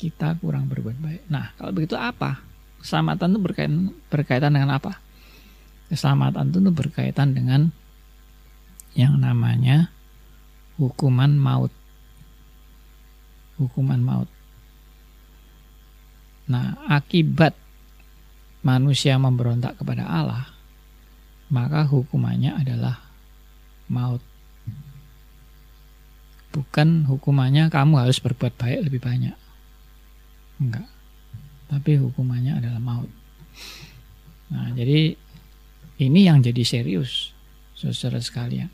kita 0.00 0.32
kurang 0.40 0.72
berbuat 0.72 0.96
baik. 0.96 1.22
Nah, 1.28 1.52
kalau 1.60 1.76
begitu 1.76 1.92
apa? 1.92 2.40
Keselamatan 2.80 3.36
itu 3.36 3.40
berkaitan, 3.44 3.92
berkaitan 4.08 4.56
dengan 4.56 4.80
apa? 4.80 4.96
Keselamatan 5.92 6.48
itu 6.48 6.72
berkaitan 6.72 7.36
dengan 7.36 7.68
yang 8.96 9.20
namanya 9.20 9.92
hukuman 10.80 11.36
maut. 11.36 11.68
Hukuman 13.60 14.00
maut. 14.00 14.30
Nah, 16.48 16.80
akibat 16.88 17.52
manusia 18.64 19.20
memberontak 19.20 19.76
kepada 19.76 20.08
Allah, 20.08 20.48
maka 21.52 21.84
hukumannya 21.84 22.56
adalah 22.56 23.04
maut. 23.92 24.24
Bukan 26.50 27.06
hukumannya 27.06 27.68
kamu 27.68 28.00
harus 28.00 28.18
berbuat 28.18 28.56
baik 28.56 28.88
lebih 28.88 29.04
banyak. 29.04 29.39
Enggak. 30.60 30.88
Tapi 31.72 31.96
hukumannya 31.96 32.60
adalah 32.60 32.78
maut. 32.82 33.10
Nah, 34.52 34.68
jadi 34.76 35.16
ini 36.00 36.20
yang 36.26 36.44
jadi 36.44 36.62
serius, 36.62 37.32
saudara 37.72 38.20
sekalian. 38.20 38.68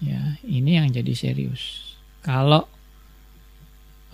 Ya, 0.00 0.38
ini 0.46 0.80
yang 0.80 0.88
jadi 0.88 1.12
serius. 1.12 1.94
Kalau 2.24 2.64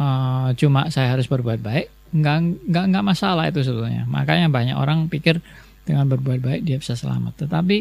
uh, 0.01 0.51
cuma 0.57 0.89
saya 0.91 1.15
harus 1.15 1.27
berbuat 1.31 1.63
baik, 1.63 1.87
enggak 2.15 2.37
enggak 2.67 2.85
enggak 2.91 3.05
masalah 3.07 3.45
itu 3.51 3.63
sebetulnya. 3.63 4.07
Makanya 4.07 4.51
banyak 4.51 4.77
orang 4.79 5.07
pikir 5.11 5.43
dengan 5.87 6.11
berbuat 6.11 6.43
baik 6.43 6.63
dia 6.67 6.79
bisa 6.79 6.99
selamat. 6.99 7.47
Tetapi 7.47 7.79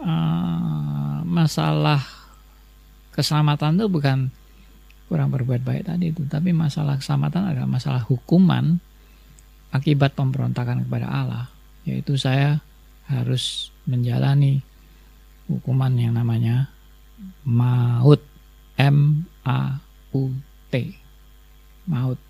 uh, 0.00 1.24
masalah 1.24 2.00
keselamatan 3.12 3.80
itu 3.80 3.86
bukan 3.88 4.28
kurang 5.06 5.30
berbuat 5.30 5.62
baik 5.62 5.86
tadi 5.86 6.10
itu. 6.10 6.26
Tapi 6.26 6.50
masalah 6.50 6.98
keselamatan 6.98 7.54
adalah 7.54 7.70
masalah 7.70 8.02
hukuman 8.06 8.78
akibat 9.70 10.14
pemberontakan 10.18 10.86
kepada 10.86 11.06
Allah. 11.08 11.44
Yaitu 11.86 12.18
saya 12.18 12.58
harus 13.06 13.70
menjalani 13.86 14.60
hukuman 15.46 15.94
yang 15.94 16.18
namanya 16.18 16.70
maut. 17.46 18.20
M 18.76 19.24
A 19.40 19.80
U 20.12 20.28
T. 20.68 20.92
Maut. 21.88 22.20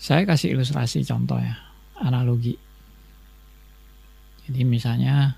Saya 0.00 0.24
kasih 0.24 0.56
ilustrasi 0.56 1.04
contoh 1.04 1.36
ya, 1.36 1.52
analogi. 2.00 2.56
Jadi 4.48 4.62
misalnya 4.64 5.36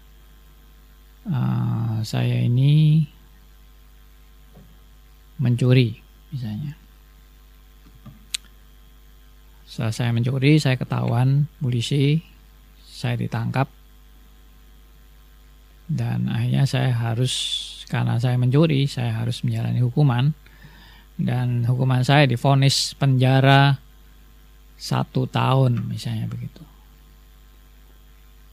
uh, 1.26 1.99
saya 2.06 2.38
ini 2.44 3.02
mencuri 5.38 5.99
misalnya. 6.35 6.75
Setelah 9.68 9.92
saya 9.95 10.11
mencuri, 10.16 10.57
saya 10.57 10.80
ketahuan 10.80 11.45
polisi, 11.61 12.18
saya 12.88 13.21
ditangkap, 13.21 13.68
dan 15.88 16.28
akhirnya 16.33 16.64
saya 16.64 16.92
harus 16.92 17.33
karena 17.88 18.16
saya 18.16 18.40
mencuri, 18.40 18.88
saya 18.88 19.12
harus 19.12 19.45
menjalani 19.45 19.80
hukuman, 19.85 20.33
dan 21.21 21.68
hukuman 21.68 22.00
saya 22.00 22.25
difonis 22.25 22.97
penjara 22.97 23.76
satu 24.80 25.28
tahun 25.28 25.85
misalnya 25.88 26.33
begitu. 26.33 26.64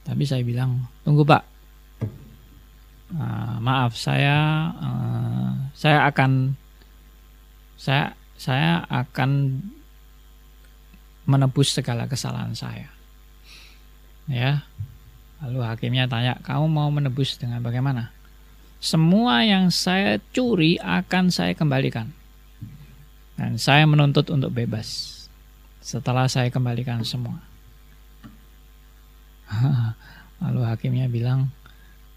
Tapi 0.04 0.24
saya 0.28 0.44
bilang, 0.44 0.84
tunggu 1.02 1.24
pak, 1.24 1.44
uh, 3.16 3.56
maaf 3.64 3.96
saya 3.96 4.70
uh, 4.76 5.52
saya 5.74 6.06
akan 6.12 6.60
saya 7.76 8.16
saya 8.36 8.84
akan 8.92 9.62
menebus 11.26 11.74
segala 11.74 12.06
kesalahan 12.06 12.54
saya. 12.54 12.90
Ya. 14.30 14.66
Lalu 15.44 15.60
hakimnya 15.62 16.10
tanya, 16.10 16.40
"Kamu 16.42 16.66
mau 16.70 16.90
menebus 16.90 17.38
dengan 17.38 17.62
bagaimana?" 17.62 18.16
Semua 18.80 19.42
yang 19.42 19.74
saya 19.74 20.22
curi 20.30 20.78
akan 20.78 21.34
saya 21.34 21.58
kembalikan. 21.58 22.14
Dan 23.36 23.58
saya 23.60 23.84
menuntut 23.90 24.30
untuk 24.32 24.54
bebas. 24.54 25.12
Setelah 25.82 26.30
saya 26.30 26.54
kembalikan 26.54 27.04
semua. 27.04 27.42
Lalu 30.44 30.62
hakimnya 30.66 31.10
bilang, 31.10 31.52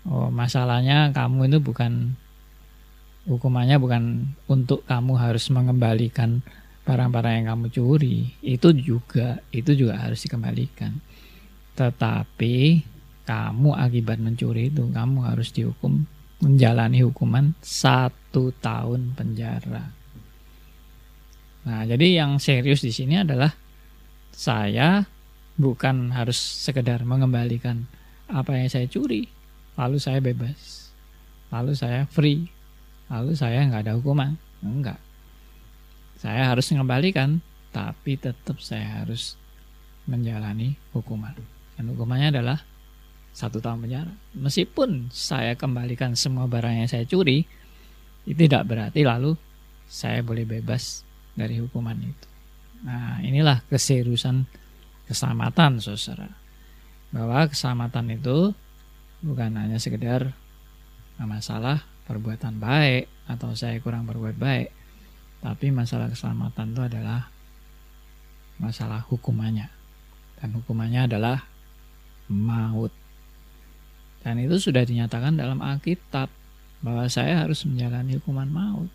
"Oh, 0.06 0.30
masalahnya 0.30 1.10
kamu 1.16 1.50
itu 1.50 1.58
bukan 1.60 2.16
hukumannya 3.28 3.76
bukan 3.76 4.32
untuk 4.48 4.82
kamu 4.88 5.20
harus 5.20 5.52
mengembalikan 5.52 6.40
barang-barang 6.88 7.34
yang 7.44 7.46
kamu 7.54 7.66
curi. 7.68 8.32
Itu 8.40 8.72
juga 8.72 9.44
itu 9.52 9.76
juga 9.76 10.00
harus 10.00 10.24
dikembalikan. 10.24 10.96
Tetapi 11.76 12.56
kamu 13.28 13.70
akibat 13.76 14.18
mencuri 14.18 14.72
itu 14.72 14.88
kamu 14.88 15.28
harus 15.28 15.52
dihukum 15.52 16.08
menjalani 16.40 17.04
hukuman 17.04 17.52
satu 17.60 18.56
tahun 18.64 19.12
penjara. 19.12 19.92
Nah 21.68 21.84
jadi 21.84 22.24
yang 22.24 22.40
serius 22.40 22.80
di 22.80 22.88
sini 22.88 23.20
adalah 23.20 23.52
saya 24.32 25.04
bukan 25.58 26.14
harus 26.14 26.38
sekedar 26.38 27.02
mengembalikan 27.02 27.84
apa 28.30 28.54
yang 28.54 28.70
saya 28.70 28.86
curi 28.86 29.26
lalu 29.74 29.98
saya 29.98 30.22
bebas 30.22 30.94
lalu 31.50 31.74
saya 31.74 32.06
free 32.06 32.46
lalu 33.08 33.32
saya 33.36 33.64
nggak 33.64 33.88
ada 33.88 33.96
hukuman 33.96 34.36
enggak 34.62 35.00
saya 36.18 36.50
harus 36.50 36.66
mengembalikan, 36.74 37.38
tapi 37.70 38.18
tetap 38.18 38.58
saya 38.58 39.02
harus 39.02 39.38
menjalani 40.10 40.74
hukuman. 40.90 41.30
Dan 41.78 41.94
hukumannya 41.94 42.34
adalah 42.34 42.58
satu 43.30 43.62
tahun 43.62 43.86
penjara. 43.86 44.12
Meskipun 44.34 45.14
saya 45.14 45.54
kembalikan 45.54 46.18
semua 46.18 46.50
barang 46.50 46.74
yang 46.74 46.90
saya 46.90 47.06
curi, 47.06 47.46
itu 48.26 48.34
tidak 48.34 48.66
berarti 48.66 49.06
lalu 49.06 49.38
saya 49.86 50.18
boleh 50.26 50.42
bebas 50.42 51.06
dari 51.38 51.62
hukuman 51.62 51.94
itu. 52.02 52.26
Nah, 52.82 53.22
inilah 53.22 53.62
keseriusan 53.70 54.42
keselamatan, 55.06 55.78
saudara. 55.78 56.34
Bahwa 57.14 57.46
keselamatan 57.46 58.18
itu 58.18 58.50
bukan 59.22 59.54
hanya 59.54 59.78
sekedar 59.78 60.34
masalah 61.22 61.86
perbuatan 62.08 62.56
baik 62.56 63.28
atau 63.28 63.52
saya 63.52 63.76
kurang 63.84 64.08
berbuat 64.08 64.40
baik, 64.40 64.72
tapi 65.44 65.68
masalah 65.68 66.08
keselamatan 66.08 66.72
itu 66.72 66.82
adalah 66.82 67.28
masalah 68.56 69.04
hukumannya. 69.06 69.68
Dan 70.40 70.56
hukumannya 70.56 71.04
adalah 71.04 71.44
maut. 72.32 72.90
Dan 74.24 74.40
itu 74.40 74.56
sudah 74.58 74.82
dinyatakan 74.82 75.36
dalam 75.36 75.60
Alkitab 75.60 76.32
bahwa 76.80 77.04
saya 77.12 77.44
harus 77.44 77.62
menjalani 77.68 78.16
hukuman 78.18 78.48
maut. 78.48 78.90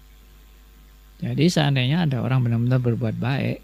Jadi 1.24 1.48
seandainya 1.48 2.04
ada 2.04 2.20
orang 2.20 2.44
benar-benar 2.44 2.82
berbuat 2.84 3.16
baik, 3.16 3.60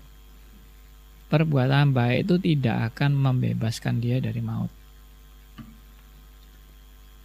perbuatan 1.27 1.91
baik 1.91 2.29
itu 2.29 2.35
tidak 2.39 2.95
akan 2.95 3.17
membebaskan 3.17 3.99
dia 3.99 4.23
dari 4.23 4.39
maut. 4.39 4.71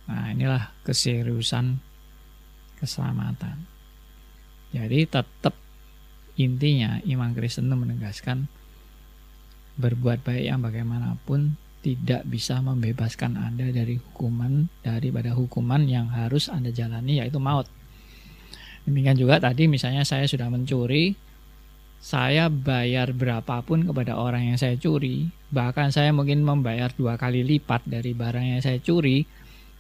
Nah, 0.05 0.35
inilah 0.35 0.75
keseriusan 0.85 1.81
keselamatan. 2.85 3.65
Jadi 4.71 5.09
tetap 5.09 5.55
intinya 6.37 7.01
iman 7.03 7.31
Kristen 7.33 7.73
menegaskan 7.73 8.47
berbuat 9.75 10.23
baik 10.23 10.45
yang 10.47 10.63
bagaimanapun 10.63 11.59
tidak 11.85 12.25
bisa 12.25 12.65
membebaskan 12.65 13.37
Anda 13.37 13.69
dari 13.69 14.01
hukuman 14.01 14.73
daripada 14.81 15.37
hukuman 15.37 15.85
yang 15.85 16.09
harus 16.09 16.49
Anda 16.49 16.73
jalani 16.73 17.21
yaitu 17.21 17.37
maut. 17.37 17.69
Demikian 18.89 19.21
juga 19.21 19.37
tadi 19.41 19.69
misalnya 19.69 20.05
saya 20.05 20.25
sudah 20.25 20.49
mencuri, 20.49 21.17
saya 22.01 22.49
bayar 22.53 23.17
berapapun 23.17 23.85
kepada 23.89 24.17
orang 24.17 24.53
yang 24.53 24.59
saya 24.61 24.77
curi, 24.77 25.29
bahkan 25.49 25.89
saya 25.89 26.13
mungkin 26.13 26.45
membayar 26.45 26.93
dua 26.93 27.17
kali 27.17 27.41
lipat 27.45 27.85
dari 27.89 28.13
barang 28.13 28.45
yang 28.45 28.61
saya 28.61 28.77
curi, 28.81 29.25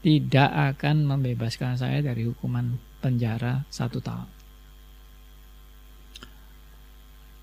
tidak 0.00 0.48
akan 0.76 1.05
membebaskan 1.05 1.76
saya 1.76 2.00
dari 2.00 2.29
hukuman 2.29 2.81
penjara 3.05 3.69
satu 3.69 4.01
tahun. 4.01 4.25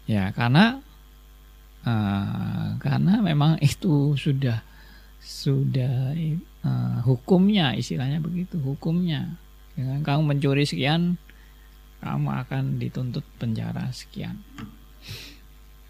Ya, 0.10 0.34
karena 0.34 0.82
uh, 1.86 2.82
karena 2.82 3.22
memang 3.22 3.62
itu 3.62 4.18
sudah 4.18 4.66
sudah 5.22 6.18
uh, 6.66 6.98
hukumnya 7.06 7.78
istilahnya 7.78 8.18
begitu, 8.18 8.58
hukumnya. 8.58 9.38
Dengan 9.78 10.02
kamu 10.02 10.36
mencuri 10.36 10.66
sekian, 10.66 11.16
kamu 12.02 12.28
akan 12.44 12.82
dituntut 12.82 13.24
penjara 13.38 13.94
sekian. 13.94 14.42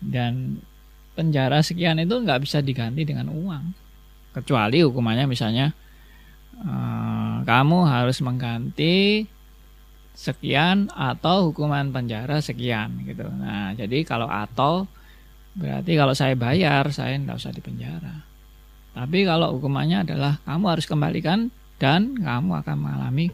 Dan 0.04 0.60
penjara 1.16 1.64
sekian 1.64 1.98
itu 2.04 2.14
nggak 2.14 2.44
bisa 2.44 2.60
diganti 2.60 3.08
dengan 3.08 3.32
uang. 3.32 3.64
Kecuali 4.36 4.84
hukumannya 4.84 5.26
misalnya 5.26 5.72
uh, 6.62 7.42
kamu 7.48 7.80
harus 7.88 8.20
mengganti 8.22 9.26
sekian 10.12 10.92
atau 10.92 11.50
hukuman 11.50 11.90
penjara 11.90 12.44
sekian 12.44 13.02
gitu. 13.08 13.26
Nah, 13.26 13.72
jadi 13.74 14.04
kalau 14.04 14.28
atau 14.28 14.86
berarti 15.56 15.96
kalau 16.00 16.16
saya 16.16 16.36
bayar 16.36 16.88
saya 16.92 17.16
tidak 17.16 17.40
usah 17.40 17.56
dipenjara. 17.56 18.28
Tapi 18.92 19.24
kalau 19.24 19.56
hukumannya 19.56 20.04
adalah 20.04 20.44
kamu 20.44 20.66
harus 20.68 20.86
kembalikan 20.88 21.48
dan 21.80 22.20
kamu 22.20 22.60
akan 22.60 22.78
mengalami 22.78 23.32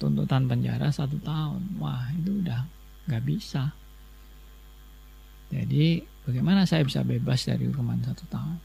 tuntutan 0.00 0.48
penjara 0.48 0.88
satu 0.88 1.20
tahun. 1.20 1.76
Wah 1.78 2.08
itu 2.16 2.40
udah 2.40 2.64
nggak 3.06 3.24
bisa. 3.28 3.70
Jadi 5.52 6.00
bagaimana 6.24 6.64
saya 6.64 6.80
bisa 6.80 7.04
bebas 7.04 7.44
dari 7.44 7.68
hukuman 7.68 8.00
satu 8.00 8.24
tahun? 8.32 8.56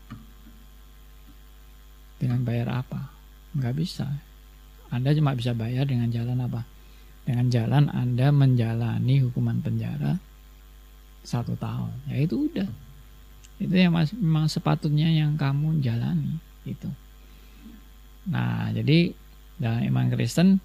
Dengan 2.18 2.42
bayar 2.48 2.82
apa? 2.82 3.12
Nggak 3.54 3.76
bisa. 3.76 4.08
Anda 4.88 5.12
cuma 5.12 5.36
bisa 5.36 5.52
bayar 5.52 5.84
dengan 5.84 6.08
jalan 6.08 6.40
apa? 6.48 6.77
Dengan 7.28 7.52
jalan 7.52 7.92
Anda 7.92 8.32
menjalani 8.32 9.20
hukuman 9.28 9.60
penjara 9.60 10.16
satu 11.28 11.60
tahun. 11.60 11.92
Ya 12.08 12.24
itu 12.24 12.48
udah. 12.48 12.70
Itu 13.60 13.76
yang 13.76 13.92
memang 13.92 14.48
sepatutnya 14.48 15.12
yang 15.12 15.36
kamu 15.36 15.84
jalani 15.84 16.40
itu. 16.64 16.88
Nah, 18.32 18.72
jadi 18.72 19.12
dalam 19.60 19.84
iman 19.92 20.08
Kristen 20.08 20.64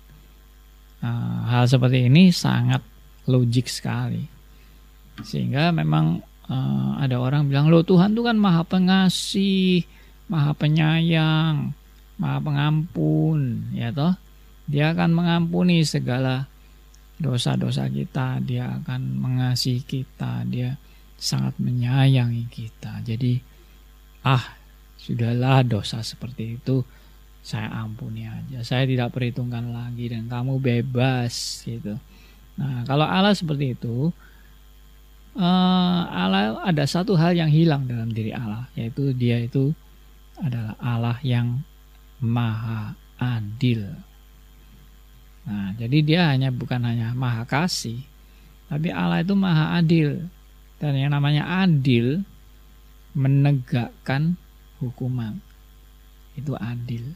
uh, 1.02 1.38
hal 1.50 1.66
seperti 1.66 2.06
ini 2.06 2.30
sangat 2.30 2.86
logik 3.26 3.66
sekali. 3.66 4.22
Sehingga 5.26 5.74
memang 5.74 6.22
uh, 6.46 6.94
ada 7.02 7.18
orang 7.18 7.50
bilang, 7.50 7.66
"Loh, 7.66 7.82
Tuhan 7.82 8.14
itu 8.14 8.22
kan 8.22 8.38
Maha 8.38 8.62
Pengasih, 8.62 9.82
Maha 10.30 10.54
Penyayang, 10.54 11.74
Maha 12.22 12.38
Pengampun." 12.38 13.72
Ya 13.74 13.90
toh? 13.90 14.14
Dia 14.70 14.94
akan 14.94 15.10
mengampuni 15.10 15.82
segala 15.82 16.51
dosa-dosa 17.22 17.86
kita, 17.86 18.42
dia 18.42 18.82
akan 18.82 19.22
mengasihi 19.22 19.86
kita, 19.86 20.42
dia 20.50 20.74
sangat 21.14 21.54
menyayangi 21.62 22.50
kita. 22.50 22.98
Jadi 23.06 23.38
ah, 24.26 24.58
sudahlah 24.98 25.62
dosa 25.62 26.02
seperti 26.02 26.58
itu 26.58 26.82
saya 27.42 27.70
ampuni 27.74 28.26
aja. 28.26 28.62
Saya 28.62 28.86
tidak 28.86 29.14
perhitungkan 29.14 29.74
lagi 29.74 30.10
dan 30.10 30.30
kamu 30.30 30.62
bebas 30.62 31.66
gitu. 31.66 31.98
Nah, 32.58 32.86
kalau 32.86 33.06
Allah 33.06 33.34
seperti 33.34 33.74
itu 33.74 34.14
uh, 35.36 36.02
Allah 36.06 36.62
ada 36.62 36.84
satu 36.86 37.18
hal 37.18 37.34
yang 37.34 37.50
hilang 37.50 37.90
dalam 37.90 38.14
diri 38.14 38.30
Allah, 38.30 38.70
yaitu 38.78 39.10
dia 39.16 39.42
itu 39.42 39.74
adalah 40.38 40.78
Allah 40.78 41.18
yang 41.26 41.66
maha 42.22 42.94
adil. 43.18 43.90
Nah, 45.42 45.74
jadi 45.74 45.98
dia 46.06 46.20
hanya 46.30 46.54
bukan 46.54 46.82
hanya 46.86 47.10
maha 47.18 47.42
kasih, 47.42 47.98
tapi 48.70 48.94
Allah 48.94 49.20
itu 49.20 49.34
maha 49.34 49.78
adil. 49.78 50.30
Dan 50.78 50.98
yang 50.98 51.14
namanya 51.14 51.46
adil 51.62 52.26
menegakkan 53.14 54.34
hukuman. 54.82 55.38
Itu 56.34 56.58
adil. 56.58 57.14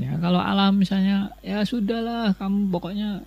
Ya, 0.00 0.16
kalau 0.16 0.40
Allah 0.40 0.72
misalnya 0.72 1.32
ya 1.44 1.60
sudahlah 1.60 2.32
kamu 2.40 2.72
pokoknya 2.72 3.20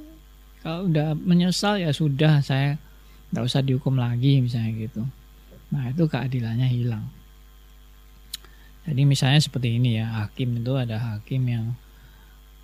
kalau 0.65 0.89
udah 0.89 1.13
menyesal 1.13 1.77
ya 1.77 1.93
sudah 1.93 2.41
saya 2.41 2.81
nggak 3.29 3.45
usah 3.45 3.61
dihukum 3.61 3.97
lagi 3.97 4.41
misalnya 4.41 4.89
gitu. 4.89 5.05
Nah, 5.73 5.89
itu 5.89 6.05
keadilannya 6.05 6.69
hilang. 6.69 7.05
Jadi 8.83 9.01
misalnya 9.07 9.39
seperti 9.39 9.79
ini 9.79 9.97
ya, 9.97 10.05
hakim 10.21 10.59
itu 10.59 10.73
ada 10.75 10.99
hakim 10.99 11.41
yang 11.47 11.65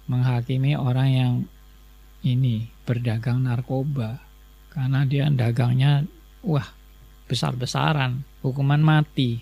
menghakimi 0.09 0.73
orang 0.73 1.09
yang 1.13 1.33
ini 2.25 2.67
berdagang 2.83 3.45
narkoba. 3.45 4.19
Karena 4.73 5.05
dia 5.05 5.29
dagangnya 5.29 6.03
wah 6.41 6.65
besar-besaran 7.29 8.25
hukuman 8.41 8.81
mati. 8.81 9.39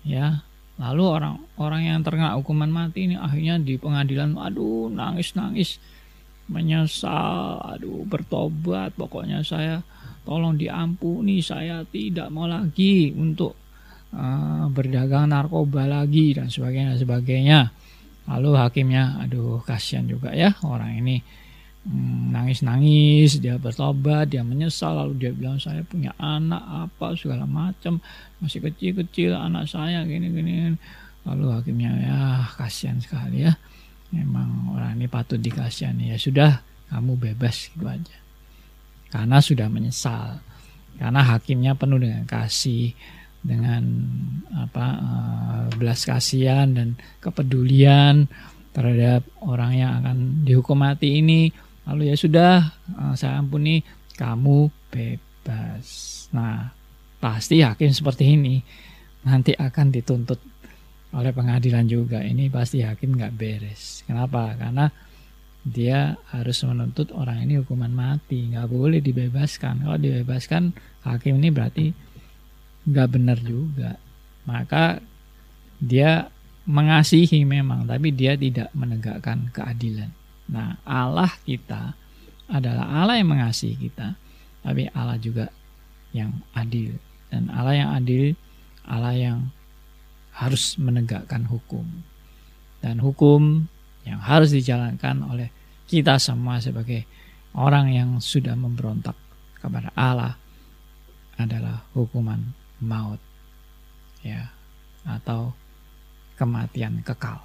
Ya 0.00 0.40
lalu 0.80 1.04
orang 1.04 1.36
orang 1.60 1.82
yang 1.84 2.00
terkena 2.00 2.40
hukuman 2.40 2.72
mati 2.72 3.04
ini 3.04 3.20
akhirnya 3.20 3.60
di 3.60 3.76
pengadilan 3.76 4.32
aduh 4.40 4.88
nangis 4.88 5.36
nangis 5.36 5.76
menyesal 6.48 7.60
aduh 7.60 8.08
bertobat 8.08 8.96
pokoknya 8.96 9.44
saya 9.44 9.84
tolong 10.24 10.56
diampuni 10.56 11.44
saya 11.44 11.84
tidak 11.84 12.32
mau 12.32 12.48
lagi 12.48 13.12
untuk 13.12 13.52
uh, 14.16 14.72
berdagang 14.72 15.28
narkoba 15.28 15.84
lagi 15.84 16.32
dan 16.32 16.48
sebagainya 16.48 16.96
sebagainya 16.96 17.60
lalu 18.30 18.54
hakimnya 18.54 19.18
aduh 19.26 19.58
kasihan 19.66 20.06
juga 20.06 20.30
ya 20.30 20.54
orang 20.62 21.02
ini 21.02 21.18
hmm, 21.84 22.30
nangis-nangis 22.30 23.42
dia 23.42 23.58
bertobat 23.58 24.30
dia 24.30 24.46
menyesal 24.46 24.94
lalu 24.94 25.18
dia 25.18 25.32
bilang 25.34 25.58
saya 25.58 25.82
punya 25.82 26.14
anak 26.22 26.62
apa 26.86 27.18
segala 27.18 27.44
macam 27.44 27.98
masih 28.38 28.62
kecil-kecil 28.62 29.34
anak 29.34 29.66
saya 29.66 30.06
gini-gini 30.06 30.78
lalu 31.26 31.44
hakimnya 31.50 31.90
ya 32.00 32.18
kasihan 32.54 33.02
sekali 33.02 33.44
ya 33.44 33.52
memang 34.10 34.74
orang 34.74 34.98
ini 34.98 35.06
patut 35.06 35.38
dikasihani. 35.38 36.14
Ya 36.14 36.18
sudah 36.18 36.62
kamu 36.90 37.16
bebas 37.18 37.70
gitu 37.70 37.86
aja. 37.86 38.18
Karena 39.10 39.38
sudah 39.42 39.66
menyesal 39.66 40.38
karena 41.00 41.24
hakimnya 41.24 41.72
penuh 41.72 41.96
dengan 41.96 42.28
kasih 42.28 42.92
dengan 43.40 43.82
apa 44.52 44.86
uh, 45.00 45.64
belas 45.76 46.04
kasihan 46.04 46.68
dan 46.76 46.96
kepedulian 47.24 48.28
terhadap 48.70 49.24
orang 49.42 49.72
yang 49.80 49.92
akan 50.02 50.44
dihukum 50.44 50.78
mati 50.78 51.18
ini. 51.24 51.50
Lalu 51.88 52.12
ya 52.12 52.16
sudah 52.16 52.54
uh, 52.94 53.14
saya 53.16 53.40
ampuni 53.40 53.80
kamu 54.14 54.68
bebas. 54.92 55.86
Nah 56.36 56.70
pasti 57.20 57.60
hakim 57.64 57.92
seperti 57.92 58.24
ini 58.36 58.60
nanti 59.24 59.52
akan 59.52 59.92
dituntut 59.92 60.40
oleh 61.16 61.32
pengadilan 61.34 61.88
juga. 61.88 62.22
Ini 62.22 62.52
pasti 62.52 62.84
hakim 62.84 63.16
nggak 63.18 63.34
beres. 63.34 64.06
Kenapa? 64.06 64.54
Karena 64.54 64.86
dia 65.60 66.16
harus 66.32 66.56
menuntut 66.64 67.12
orang 67.12 67.44
ini 67.44 67.60
hukuman 67.60 67.90
mati. 67.92 68.48
Nggak 68.52 68.68
boleh 68.70 69.00
dibebaskan. 69.02 69.84
Kalau 69.84 69.98
dibebaskan 69.98 70.72
hakim 71.04 71.40
ini 71.42 71.48
berarti 71.50 71.86
nggak 72.90 73.08
benar 73.14 73.38
juga. 73.38 73.96
Maka 74.44 74.98
dia 75.80 76.28
mengasihi 76.66 77.46
memang 77.46 77.88
tapi 77.88 78.12
dia 78.12 78.34
tidak 78.34 78.68
menegakkan 78.74 79.48
keadilan. 79.54 80.10
Nah 80.50 80.76
Allah 80.82 81.30
kita 81.46 81.94
adalah 82.50 82.90
Allah 82.90 83.22
yang 83.22 83.30
mengasihi 83.30 83.78
kita 83.78 84.18
tapi 84.60 84.90
Allah 84.92 85.16
juga 85.16 85.48
yang 86.10 86.42
adil. 86.52 86.98
Dan 87.30 87.46
Allah 87.54 87.74
yang 87.78 87.90
adil 87.94 88.34
Allah 88.90 89.14
yang 89.14 89.38
harus 90.34 90.74
menegakkan 90.76 91.46
hukum. 91.46 91.86
Dan 92.82 92.98
hukum 92.98 93.70
yang 94.02 94.18
harus 94.18 94.50
dijalankan 94.50 95.22
oleh 95.28 95.52
kita 95.86 96.16
semua 96.16 96.58
sebagai 96.58 97.04
orang 97.54 97.92
yang 97.92 98.10
sudah 98.18 98.56
memberontak 98.56 99.14
kepada 99.60 99.92
Allah 99.94 100.34
adalah 101.36 101.84
hukuman 101.92 102.59
maut. 102.80 103.22
Ya, 104.20 104.52
atau 105.04 105.56
kematian 106.36 107.00
kekal. 107.00 107.40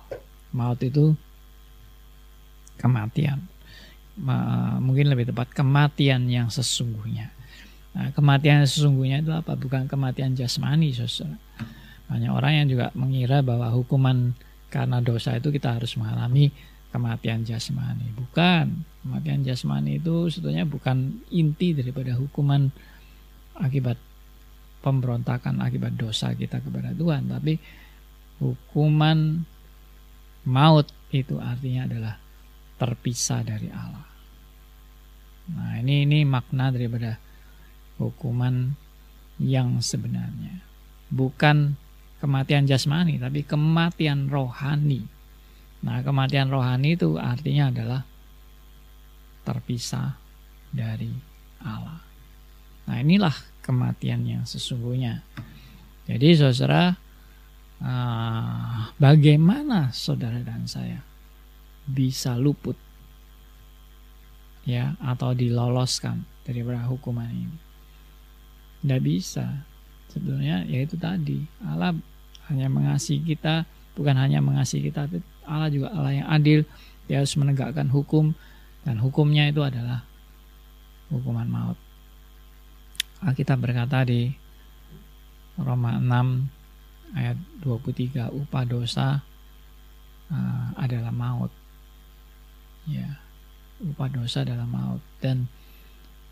Maut 0.51 0.79
itu 0.83 1.15
kematian. 2.79 3.43
Mungkin 4.79 5.11
lebih 5.11 5.31
tepat 5.31 5.51
kematian 5.51 6.27
yang 6.31 6.47
sesungguhnya. 6.47 7.31
Nah, 7.95 8.11
kematian 8.11 8.63
yang 8.63 8.67
sesungguhnya 8.67 9.23
itu 9.23 9.31
apa? 9.31 9.55
Bukan 9.55 9.87
kematian 9.87 10.35
jasmani, 10.35 10.91
saudara 10.91 11.39
banyak 12.05 12.29
orang 12.29 12.53
yang 12.53 12.67
juga 12.69 12.93
mengira 12.93 13.41
bahwa 13.41 13.65
hukuman 13.73 14.37
karena 14.69 15.01
dosa 15.01 15.41
itu 15.41 15.49
kita 15.49 15.73
harus 15.73 15.97
mengalami 15.97 16.53
kematian 16.93 17.41
jasmani. 17.41 18.13
Bukan. 18.13 18.85
Kematian 19.01 19.41
jasmani 19.41 19.97
itu 19.97 20.29
sebetulnya 20.29 20.69
bukan 20.69 21.17
inti 21.33 21.73
daripada 21.73 22.13
hukuman 22.13 22.69
akibat 23.57 23.97
pemberontakan 24.85 25.65
akibat 25.65 25.97
dosa 25.97 26.37
kita 26.37 26.61
kepada 26.61 26.93
Tuhan, 26.93 27.25
tapi 27.25 27.57
hukuman 28.37 29.41
maut 30.45 30.85
itu 31.09 31.41
artinya 31.41 31.89
adalah 31.89 32.15
terpisah 32.77 33.41
dari 33.41 33.73
Allah. 33.73 34.05
Nah, 35.49 35.81
ini 35.81 36.05
ini 36.05 36.21
makna 36.21 36.69
daripada 36.69 37.17
hukuman 37.97 38.77
yang 39.41 39.81
sebenarnya. 39.81 40.61
Bukan 41.09 41.73
kematian 42.21 42.69
jasmani, 42.69 43.17
tapi 43.17 43.41
kematian 43.41 44.29
rohani. 44.29 45.05
Nah, 45.85 46.01
kematian 46.01 46.49
rohani 46.49 46.97
itu 46.97 47.17
artinya 47.17 47.69
adalah 47.73 48.01
terpisah 49.45 50.17
dari 50.73 51.13
Allah. 51.61 52.01
Nah, 52.85 53.01
inilah 53.01 53.33
kematian 53.65 54.25
yang 54.25 54.43
sesungguhnya. 54.45 55.25
Jadi, 56.05 56.37
saudara, 56.37 56.93
uh, 57.81 58.93
bagaimana 59.01 59.89
saudara 59.89 60.37
dan 60.45 60.69
saya 60.69 61.01
bisa 61.85 62.37
luput 62.37 62.77
ya 64.65 64.97
atau 65.01 65.33
diloloskan 65.33 66.25
dari 66.45 66.61
hukuman 66.61 67.29
ini? 67.29 67.57
Tidak 68.85 69.01
bisa. 69.01 69.65
Sebenarnya 70.13 70.63
yaitu 70.69 70.95
tadi 70.95 71.43
Allah 71.65 71.97
hanya 72.47 72.69
mengasihi 72.69 73.25
kita, 73.25 73.65
bukan 73.97 74.15
hanya 74.15 74.39
mengasihi 74.39 74.93
kita, 74.93 75.09
tapi 75.09 75.25
Allah 75.49 75.69
juga 75.73 75.89
Allah 75.89 76.13
yang 76.13 76.29
adil. 76.29 76.59
Dia 77.09 77.21
harus 77.21 77.33
menegakkan 77.37 77.89
hukum 77.89 78.37
dan 78.85 79.01
hukumnya 79.01 79.49
itu 79.49 79.65
adalah 79.65 80.05
hukuman 81.09 81.49
maut. 81.49 81.84
Kita 83.21 83.55
berkata 83.55 84.03
di 84.03 84.27
Roma 85.55 86.01
6 86.01 87.15
ayat 87.15 87.37
23 87.63 88.33
upah 88.33 88.63
dosa 88.67 89.23
uh, 90.31 90.67
adalah 90.75 91.15
maut. 91.15 91.51
Ya, 92.85 93.21
upah 93.81 94.11
dosa 94.11 94.43
adalah 94.43 94.67
maut 94.67 95.01
dan 95.23 95.47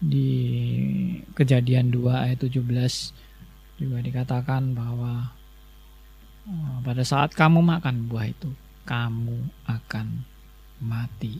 di 0.03 0.29
kejadian 1.31 1.89
2 1.89 2.03
ayat 2.11 2.39
17 2.43 2.59
juga 3.79 3.97
dikatakan 4.03 4.75
bahwa 4.75 5.33
Oh, 6.43 6.83
pada 6.83 7.07
saat 7.07 7.31
kamu 7.31 7.63
makan 7.63 8.11
buah 8.11 8.27
itu, 8.27 8.51
kamu 8.83 9.47
akan 9.63 10.27
mati. 10.83 11.39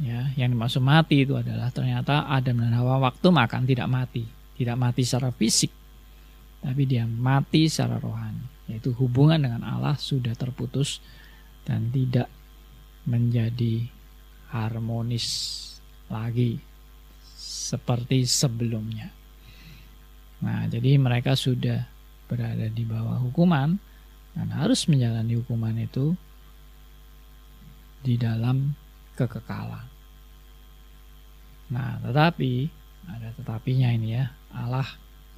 Ya, 0.00 0.32
yang 0.32 0.56
dimaksud 0.56 0.80
mati 0.80 1.28
itu 1.28 1.36
adalah 1.36 1.68
ternyata 1.68 2.24
Adam 2.24 2.64
dan 2.64 2.72
Hawa 2.72 3.04
waktu 3.04 3.28
makan 3.28 3.68
tidak 3.68 3.84
mati, 3.84 4.24
tidak 4.56 4.80
mati 4.80 5.04
secara 5.04 5.28
fisik, 5.28 5.68
tapi 6.64 6.88
dia 6.88 7.04
mati 7.04 7.68
secara 7.68 8.00
rohani, 8.00 8.40
yaitu 8.72 8.96
hubungan 8.96 9.36
dengan 9.36 9.60
Allah 9.60 10.00
sudah 10.00 10.32
terputus 10.32 11.04
dan 11.68 11.92
tidak 11.92 12.32
menjadi 13.04 13.84
harmonis 14.48 15.28
lagi 16.08 16.56
seperti 17.36 18.24
sebelumnya. 18.24 19.12
Nah, 20.40 20.64
jadi 20.64 20.96
mereka 20.96 21.36
sudah 21.36 21.84
berada 22.24 22.72
di 22.72 22.88
bawah 22.88 23.20
hukuman 23.20 23.76
dan 24.32 24.48
harus 24.56 24.88
menjalani 24.88 25.36
hukuman 25.36 25.76
itu 25.76 26.16
di 28.00 28.16
dalam 28.16 28.72
kekekalan. 29.20 29.84
Nah, 31.70 32.00
tetapi 32.00 32.66
ada 33.06 33.28
tetapinya 33.36 33.88
ini 33.92 34.16
ya. 34.16 34.26
Allah 34.56 34.86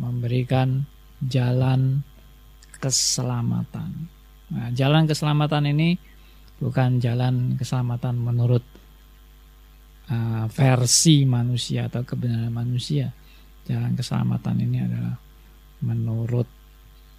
memberikan 0.01 0.87
jalan 1.23 2.01
keselamatan. 2.81 4.09
Nah, 4.53 4.69
jalan 4.75 5.05
keselamatan 5.07 5.71
ini 5.71 5.97
bukan 6.59 7.03
jalan 7.03 7.59
keselamatan 7.59 8.19
menurut 8.19 8.65
uh, 10.11 10.47
versi 10.51 11.29
manusia 11.29 11.87
atau 11.91 12.03
kebenaran 12.03 12.51
manusia. 12.51 13.13
Jalan 13.63 13.95
keselamatan 13.95 14.57
ini 14.59 14.79
adalah 14.83 15.15
menurut 15.83 16.49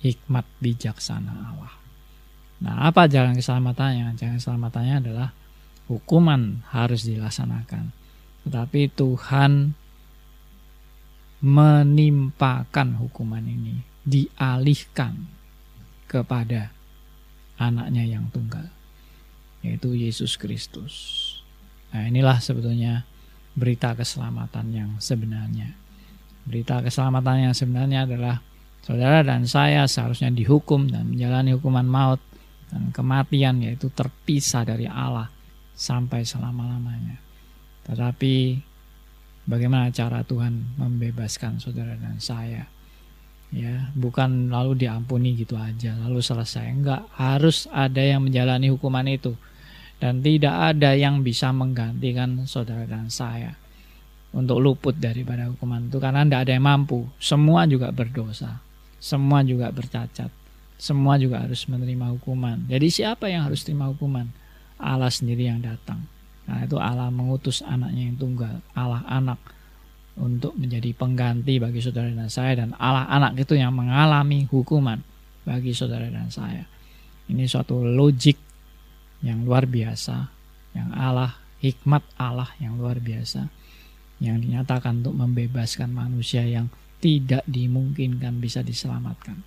hikmat 0.03 0.43
bijaksana 0.59 1.31
Allah. 1.31 1.73
Nah, 2.63 2.87
apa 2.91 3.07
jalan 3.07 3.35
keselamatannya? 3.35 4.15
Jalan 4.19 4.35
keselamatannya 4.39 4.95
adalah 4.99 5.29
hukuman 5.87 6.63
harus 6.71 7.03
dilaksanakan. 7.03 7.91
Tetapi 8.47 8.81
Tuhan 8.91 9.75
menimpakan 11.43 12.99
hukuman 13.03 13.43
ini, 13.43 13.83
dialihkan 14.07 15.27
kepada 16.07 16.71
anaknya 17.59 18.03
yang 18.07 18.31
tunggal, 18.31 18.67
yaitu 19.59 19.91
Yesus 19.95 20.39
Kristus. 20.39 20.93
Nah, 21.91 22.07
inilah 22.07 22.39
sebetulnya 22.39 23.03
berita 23.55 23.91
keselamatan 23.91 24.65
yang 24.71 24.89
sebenarnya. 25.03 25.75
Berita 26.43 26.83
keselamatan 26.83 27.51
yang 27.51 27.55
sebenarnya 27.55 28.03
adalah 28.07 28.43
saudara 28.83 29.23
dan 29.23 29.47
saya 29.47 29.87
seharusnya 29.87 30.31
dihukum 30.31 30.91
dan 30.91 31.11
menjalani 31.11 31.55
hukuman 31.55 31.87
maut 31.87 32.19
dan 32.67 32.91
kematian 32.91 33.63
yaitu 33.63 33.87
terpisah 33.91 34.67
dari 34.67 34.83
Allah 34.89 35.31
sampai 35.73 36.25
selama-lamanya. 36.25 37.17
Tetapi 37.89 38.61
bagaimana 39.49 39.91
cara 39.91 40.23
Tuhan 40.23 40.79
membebaskan 40.79 41.59
saudara 41.59 41.97
dan 41.99 42.17
saya? 42.17 42.65
Ya, 43.53 43.93
bukan 43.93 44.49
lalu 44.49 44.81
diampuni 44.81 45.37
gitu 45.37 45.53
aja, 45.53 45.93
lalu 46.01 46.25
selesai. 46.25 46.73
Enggak, 46.73 47.05
harus 47.13 47.69
ada 47.69 48.01
yang 48.01 48.25
menjalani 48.25 48.73
hukuman 48.73 49.05
itu 49.05 49.37
dan 50.03 50.19
tidak 50.19 50.75
ada 50.75 50.99
yang 50.99 51.23
bisa 51.23 51.55
menggantikan 51.55 52.43
saudara 52.43 52.83
dan 52.83 53.07
saya 53.07 53.55
untuk 54.35 54.59
luput 54.59 54.99
daripada 54.99 55.47
hukuman 55.47 55.87
itu 55.87 55.95
karena 55.95 56.27
tidak 56.27 56.39
ada 56.43 56.51
yang 56.59 56.67
mampu 56.67 57.07
semua 57.23 57.63
juga 57.63 57.87
berdosa 57.95 58.59
semua 58.99 59.47
juga 59.47 59.71
bercacat 59.71 60.27
semua 60.75 61.15
juga 61.15 61.47
harus 61.47 61.63
menerima 61.71 62.19
hukuman 62.19 62.67
jadi 62.67 62.83
siapa 62.91 63.31
yang 63.31 63.47
harus 63.47 63.63
terima 63.63 63.87
hukuman 63.87 64.27
Allah 64.83 65.09
sendiri 65.09 65.47
yang 65.47 65.63
datang 65.63 66.03
nah 66.43 66.59
itu 66.59 66.75
Allah 66.75 67.07
mengutus 67.07 67.63
anaknya 67.63 68.11
yang 68.11 68.17
tunggal 68.19 68.59
Allah 68.75 69.01
anak 69.07 69.39
untuk 70.19 70.53
menjadi 70.59 70.93
pengganti 70.93 71.57
bagi 71.57 71.79
saudara 71.81 72.11
dan 72.11 72.29
saya 72.29 72.53
dan 72.59 72.75
Allah 72.77 73.07
anak 73.09 73.47
itu 73.47 73.55
yang 73.57 73.73
mengalami 73.73 74.45
hukuman 74.51 74.99
bagi 75.47 75.71
saudara 75.73 76.05
dan 76.11 76.27
saya 76.29 76.67
ini 77.31 77.47
suatu 77.47 77.79
logik 77.79 78.35
yang 79.23 79.47
luar 79.47 79.63
biasa, 79.63 80.27
yang 80.75 80.91
Allah, 80.91 81.39
hikmat 81.63 82.03
Allah 82.19 82.51
yang 82.59 82.75
luar 82.75 82.99
biasa, 82.99 83.47
yang 84.19 84.43
dinyatakan 84.43 84.99
untuk 84.99 85.15
membebaskan 85.15 85.95
manusia 85.95 86.43
yang 86.43 86.67
tidak 86.99 87.43
dimungkinkan 87.47 88.43
bisa 88.43 88.59
diselamatkan. 88.59 89.39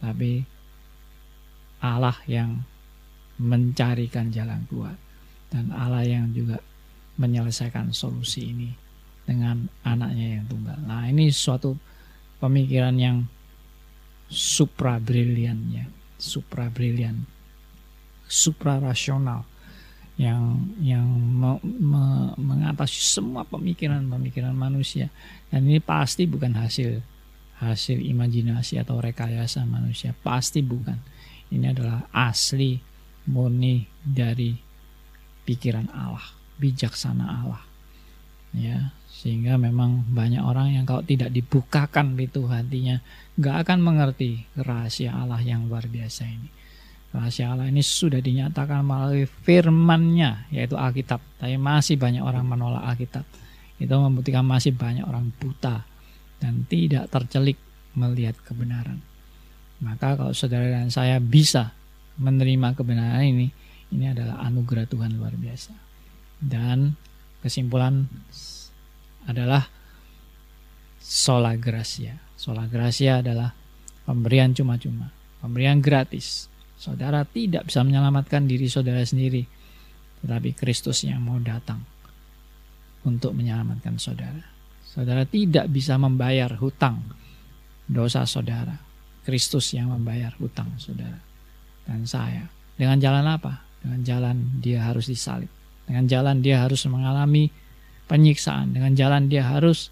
Tapi 0.00 0.40
Allah 1.84 2.16
yang 2.24 2.64
mencarikan 3.38 4.30
jalan 4.34 4.66
keluar. 4.66 4.94
Dan 5.48 5.72
Allah 5.72 6.04
yang 6.04 6.30
juga 6.36 6.60
menyelesaikan 7.16 7.90
solusi 7.90 8.52
ini 8.52 8.70
dengan 9.24 9.66
anaknya 9.82 10.38
yang 10.40 10.44
tunggal. 10.46 10.78
Nah, 10.84 11.08
ini 11.08 11.32
suatu 11.32 11.74
pemikiran 12.38 12.94
yang 13.00 13.24
supra 14.28 15.00
brilian 15.00 15.72
ya, 15.72 15.84
supra 16.20 16.68
brilian 16.68 17.24
suprarasional. 18.28 19.48
Yang 20.18 20.42
yang 20.82 21.06
me, 21.06 21.62
me, 21.62 22.34
mengatasi 22.36 22.98
semua 22.98 23.46
pemikiran-pemikiran 23.46 24.52
manusia. 24.52 25.14
Dan 25.48 25.70
ini 25.70 25.78
pasti 25.78 26.26
bukan 26.26 26.58
hasil 26.58 27.00
hasil 27.58 27.98
imajinasi 28.02 28.82
atau 28.82 28.98
rekayasa 28.98 29.62
manusia. 29.62 30.14
Pasti 30.18 30.58
bukan. 30.62 30.98
Ini 31.54 31.70
adalah 31.70 32.10
asli 32.10 32.82
murni 33.28 33.84
dari 34.00 34.56
pikiran 35.44 35.92
Allah 35.92 36.24
bijaksana 36.58 37.24
Allah 37.24 37.62
ya 38.56 38.90
sehingga 39.08 39.60
memang 39.60 40.08
banyak 40.08 40.40
orang 40.40 40.74
yang 40.74 40.84
kalau 40.88 41.04
tidak 41.04 41.30
dibukakan 41.30 42.16
itu 42.16 42.48
hatinya 42.48 42.98
nggak 43.36 43.56
akan 43.66 43.78
mengerti 43.84 44.48
rahasia 44.56 45.12
Allah 45.12 45.38
yang 45.44 45.68
luar 45.68 45.84
biasa 45.86 46.24
ini 46.24 46.58
Rahasia 47.08 47.56
Allah 47.56 47.72
ini 47.72 47.80
sudah 47.80 48.20
dinyatakan 48.20 48.84
melalui 48.84 49.24
firman-Nya 49.24 50.52
yaitu 50.52 50.76
Alkitab. 50.76 51.24
Tapi 51.40 51.56
masih 51.56 51.96
banyak 51.96 52.20
orang 52.20 52.44
menolak 52.44 52.84
Alkitab. 52.84 53.24
Itu 53.80 53.96
membuktikan 53.96 54.44
masih 54.44 54.76
banyak 54.76 55.08
orang 55.08 55.32
buta 55.40 55.88
dan 56.36 56.68
tidak 56.68 57.08
tercelik 57.08 57.56
melihat 57.96 58.36
kebenaran. 58.44 59.00
Maka 59.80 60.20
kalau 60.20 60.36
saudara 60.36 60.68
dan 60.68 60.92
saya 60.92 61.16
bisa 61.22 61.72
menerima 62.18 62.74
kebenaran 62.74 63.24
ini, 63.24 63.48
ini 63.94 64.04
adalah 64.10 64.42
anugerah 64.44 64.84
Tuhan 64.90 65.16
luar 65.16 65.34
biasa. 65.38 65.72
Dan 66.38 66.94
kesimpulan 67.40 68.04
adalah 69.24 69.66
sola 71.00 71.54
gracia. 71.56 72.18
Sola 72.38 72.66
gracia 72.66 73.22
adalah 73.22 73.54
pemberian 74.06 74.54
cuma-cuma, 74.54 75.10
pemberian 75.42 75.82
gratis 75.82 76.46
Saudara 76.78 77.26
tidak 77.26 77.66
bisa 77.66 77.82
menyelamatkan 77.82 78.46
diri 78.46 78.70
saudara 78.70 79.02
sendiri, 79.02 79.42
tetapi 80.22 80.54
Kristus 80.54 81.02
yang 81.02 81.18
mau 81.26 81.42
datang 81.42 81.82
untuk 83.02 83.34
menyelamatkan 83.34 83.98
saudara. 83.98 84.46
Saudara 84.86 85.26
tidak 85.26 85.66
bisa 85.74 85.98
membayar 85.98 86.54
hutang 86.54 87.02
dosa 87.90 88.22
saudara. 88.30 88.78
Kristus 89.26 89.74
yang 89.74 89.90
membayar 89.90 90.32
hutang 90.38 90.70
saudara 90.78 91.27
dan 91.88 92.04
saya. 92.04 92.44
Dengan 92.76 93.00
jalan 93.00 93.24
apa? 93.24 93.64
Dengan 93.80 94.04
jalan 94.04 94.36
dia 94.60 94.84
harus 94.84 95.08
disalib. 95.08 95.48
Dengan 95.88 96.04
jalan 96.04 96.44
dia 96.44 96.60
harus 96.60 96.84
mengalami 96.84 97.48
penyiksaan. 98.04 98.76
Dengan 98.76 98.92
jalan 98.92 99.32
dia 99.32 99.48
harus 99.48 99.88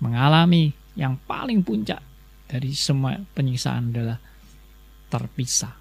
mengalami 0.00 0.72
yang 0.96 1.20
paling 1.28 1.60
puncak 1.60 2.00
dari 2.48 2.72
semua 2.72 3.20
penyiksaan 3.36 3.92
adalah 3.92 4.18
terpisah 5.12 5.76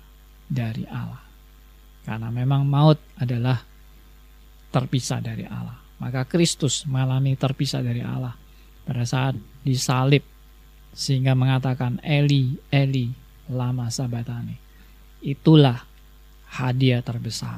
dari 0.45 0.83
Allah. 0.91 1.23
Karena 2.05 2.29
memang 2.29 2.67
maut 2.67 2.99
adalah 3.17 3.57
terpisah 4.69 5.23
dari 5.23 5.47
Allah. 5.47 5.79
Maka 6.03 6.27
Kristus 6.27 6.83
mengalami 6.85 7.39
terpisah 7.39 7.79
dari 7.79 8.03
Allah 8.03 8.35
pada 8.83 9.07
saat 9.07 9.33
disalib 9.63 10.21
sehingga 10.91 11.33
mengatakan 11.33 12.03
Eli 12.03 12.59
Eli 12.69 13.09
lama 13.49 13.87
sabatani. 13.87 14.64
Itulah 15.25 15.81
hadiah 16.53 17.01
terbesar 17.01 17.57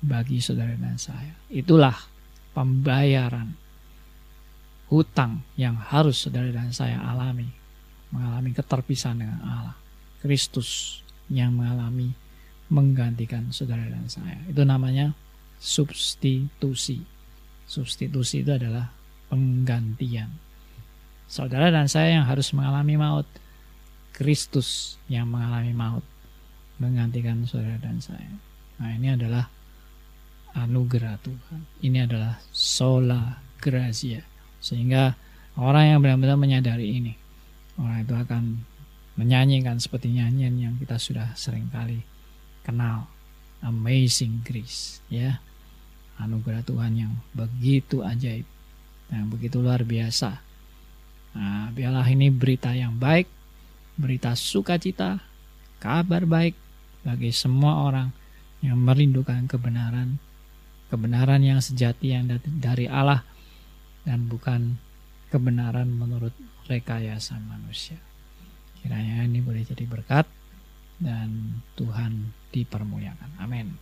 bagi 0.00 0.40
saudara 0.40 0.72
dan 0.80 0.96
saya. 0.96 1.36
Itulah 1.52 1.92
pembayaran 2.56 3.52
hutang 4.88 5.44
yang 5.60 5.76
harus 5.76 6.24
saudara 6.24 6.48
dan 6.48 6.72
saya 6.72 7.04
alami 7.04 7.52
mengalami 8.08 8.50
keterpisahan 8.56 9.20
dengan 9.20 9.40
Allah. 9.44 9.76
Kristus 10.24 11.04
yang 11.28 11.52
mengalami 11.52 12.16
menggantikan 12.72 13.52
saudara 13.52 13.84
dan 13.84 14.08
saya. 14.08 14.40
Itu 14.48 14.64
namanya 14.64 15.12
substitusi. 15.60 17.04
Substitusi 17.68 18.40
itu 18.40 18.56
adalah 18.56 18.88
penggantian. 19.28 20.32
Saudara 21.28 21.68
dan 21.68 21.92
saya 21.92 22.20
yang 22.20 22.24
harus 22.24 22.52
mengalami 22.56 22.96
maut, 22.96 23.28
Kristus 24.16 25.00
yang 25.08 25.28
mengalami 25.28 25.72
maut 25.72 26.11
menggantikan 26.82 27.46
saudara 27.46 27.78
dan 27.78 28.02
saya. 28.02 28.34
Nah, 28.82 28.90
ini 28.90 29.14
adalah 29.14 29.46
anugerah 30.58 31.22
Tuhan. 31.22 31.60
Ini 31.78 32.10
adalah 32.10 32.42
sola 32.50 33.38
gracia. 33.62 34.26
Sehingga 34.58 35.14
orang 35.54 35.94
yang 35.94 35.98
benar-benar 36.02 36.34
menyadari 36.34 36.98
ini, 36.98 37.14
orang 37.78 38.02
itu 38.02 38.14
akan 38.18 38.42
menyanyikan 39.16 39.76
seperti 39.76 40.08
nyanyian 40.08 40.56
yang 40.56 40.74
kita 40.80 40.96
sudah 40.96 41.36
sering 41.36 41.68
kali 41.68 42.00
kenal 42.64 43.10
Amazing 43.60 44.40
Grace 44.42 45.04
ya 45.12 45.38
anugerah 46.16 46.64
Tuhan 46.64 46.96
yang 46.96 47.12
begitu 47.36 48.00
ajaib 48.00 48.48
yang 49.12 49.26
begitu 49.28 49.60
luar 49.60 49.84
biasa 49.84 50.40
nah 51.32 51.68
biarlah 51.72 52.08
ini 52.08 52.32
berita 52.32 52.72
yang 52.72 52.96
baik 52.96 53.28
berita 54.00 54.32
sukacita 54.32 55.20
kabar 55.76 56.24
baik 56.24 56.56
bagi 57.02 57.34
semua 57.34 57.86
orang 57.86 58.08
yang 58.62 58.78
merindukan 58.78 59.46
kebenaran 59.50 60.18
kebenaran 60.92 61.40
yang 61.40 61.56
sejati 61.56 62.12
yang 62.12 62.28
dari 62.60 62.84
Allah 62.84 63.24
dan 64.04 64.28
bukan 64.28 64.76
kebenaran 65.32 65.88
menurut 65.88 66.36
rekayasa 66.68 67.40
manusia. 67.40 67.96
Kiranya 68.84 69.24
ini 69.24 69.40
boleh 69.40 69.64
jadi 69.64 69.88
berkat 69.88 70.28
dan 71.00 71.62
Tuhan 71.80 72.36
dipermuliakan. 72.52 73.40
Amin. 73.40 73.72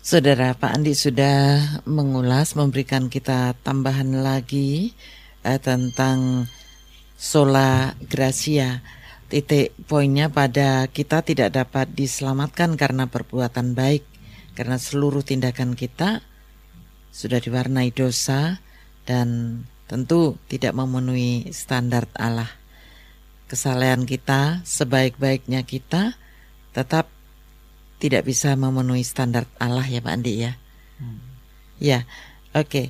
Saudara 0.00 0.54
Pak 0.54 0.78
Andi 0.78 0.94
sudah 0.94 1.82
mengulas, 1.84 2.54
memberikan 2.54 3.10
kita 3.10 3.58
tambahan 3.66 4.22
lagi 4.22 4.94
eh, 5.42 5.58
tentang 5.58 6.46
sola 7.18 7.92
gracia. 7.98 8.80
Titik 9.30 9.78
poinnya 9.86 10.26
pada 10.26 10.90
kita 10.90 11.22
tidak 11.22 11.54
dapat 11.54 11.94
diselamatkan 11.94 12.74
karena 12.74 13.06
perbuatan 13.06 13.78
baik, 13.78 14.02
karena 14.58 14.74
seluruh 14.74 15.22
tindakan 15.22 15.78
kita 15.78 16.26
sudah 17.14 17.38
diwarnai 17.38 17.94
dosa 17.94 18.58
dan 19.06 19.62
tentu 19.86 20.34
tidak 20.50 20.74
memenuhi 20.74 21.54
standar 21.54 22.10
Allah 22.18 22.60
kesalahan 23.50 24.06
kita, 24.06 24.62
sebaik-baiknya 24.62 25.66
kita, 25.66 26.14
tetap 26.70 27.10
tidak 27.98 28.22
bisa 28.22 28.54
memenuhi 28.54 29.02
standar 29.02 29.50
Allah 29.58 29.82
ya 29.82 29.98
Pak 29.98 30.14
Andi 30.14 30.46
ya. 30.46 30.54
Hmm. 31.02 31.18
Ya, 31.82 32.06
oke. 32.54 32.70
Okay. 32.70 32.86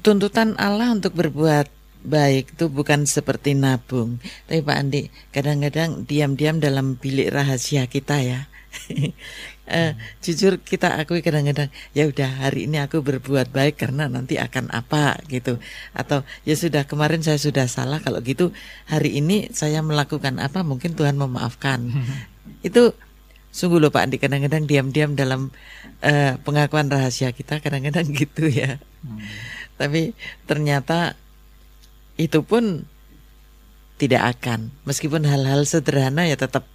Tuntutan 0.00 0.56
Allah 0.56 0.96
untuk 0.96 1.12
berbuat 1.12 1.68
baik 2.04 2.58
itu 2.58 2.70
bukan 2.70 3.04
seperti 3.04 3.58
nabung. 3.58 4.22
Tapi 4.46 4.62
Pak 4.62 4.76
Andi, 4.76 5.02
kadang-kadang 5.34 6.06
diam-diam 6.06 6.62
dalam 6.62 6.94
bilik 6.98 7.30
rahasia 7.34 7.86
kita 7.90 8.22
ya. 8.22 8.40
uh, 9.68 9.92
jujur 10.24 10.60
kita 10.60 11.00
akui 11.00 11.24
kadang-kadang 11.24 11.72
ya 11.96 12.06
udah 12.06 12.46
hari 12.46 12.68
ini 12.68 12.78
aku 12.78 13.00
berbuat 13.00 13.50
baik 13.50 13.80
karena 13.80 14.06
nanti 14.06 14.36
akan 14.36 14.68
apa 14.70 15.18
gitu 15.26 15.56
atau 15.96 16.22
ya 16.44 16.54
sudah 16.54 16.84
kemarin 16.84 17.24
saya 17.24 17.40
sudah 17.40 17.64
salah 17.64 17.98
kalau 17.98 18.20
gitu 18.20 18.52
hari 18.86 19.18
ini 19.18 19.48
saya 19.56 19.80
melakukan 19.80 20.36
apa 20.38 20.62
mungkin 20.62 20.94
Tuhan 20.94 21.16
memaafkan 21.16 21.90
itu 22.66 22.92
sungguh 23.48 23.80
loh 23.80 23.90
Pak 23.90 24.04
Andi 24.04 24.16
kadang-kadang 24.20 24.68
diam-diam 24.68 25.16
dalam 25.16 25.48
uh, 26.04 26.32
pengakuan 26.44 26.92
rahasia 26.92 27.32
kita 27.32 27.64
kadang-kadang 27.64 28.04
gitu 28.20 28.52
ya 28.52 28.76
hmm. 29.02 29.18
tapi 29.80 30.12
ternyata 30.44 31.16
itu 32.18 32.42
pun 32.42 32.84
tidak 33.98 34.38
akan 34.38 34.74
meskipun 34.84 35.26
hal-hal 35.26 35.62
sederhana 35.66 36.26
ya 36.26 36.38
tetap 36.38 36.66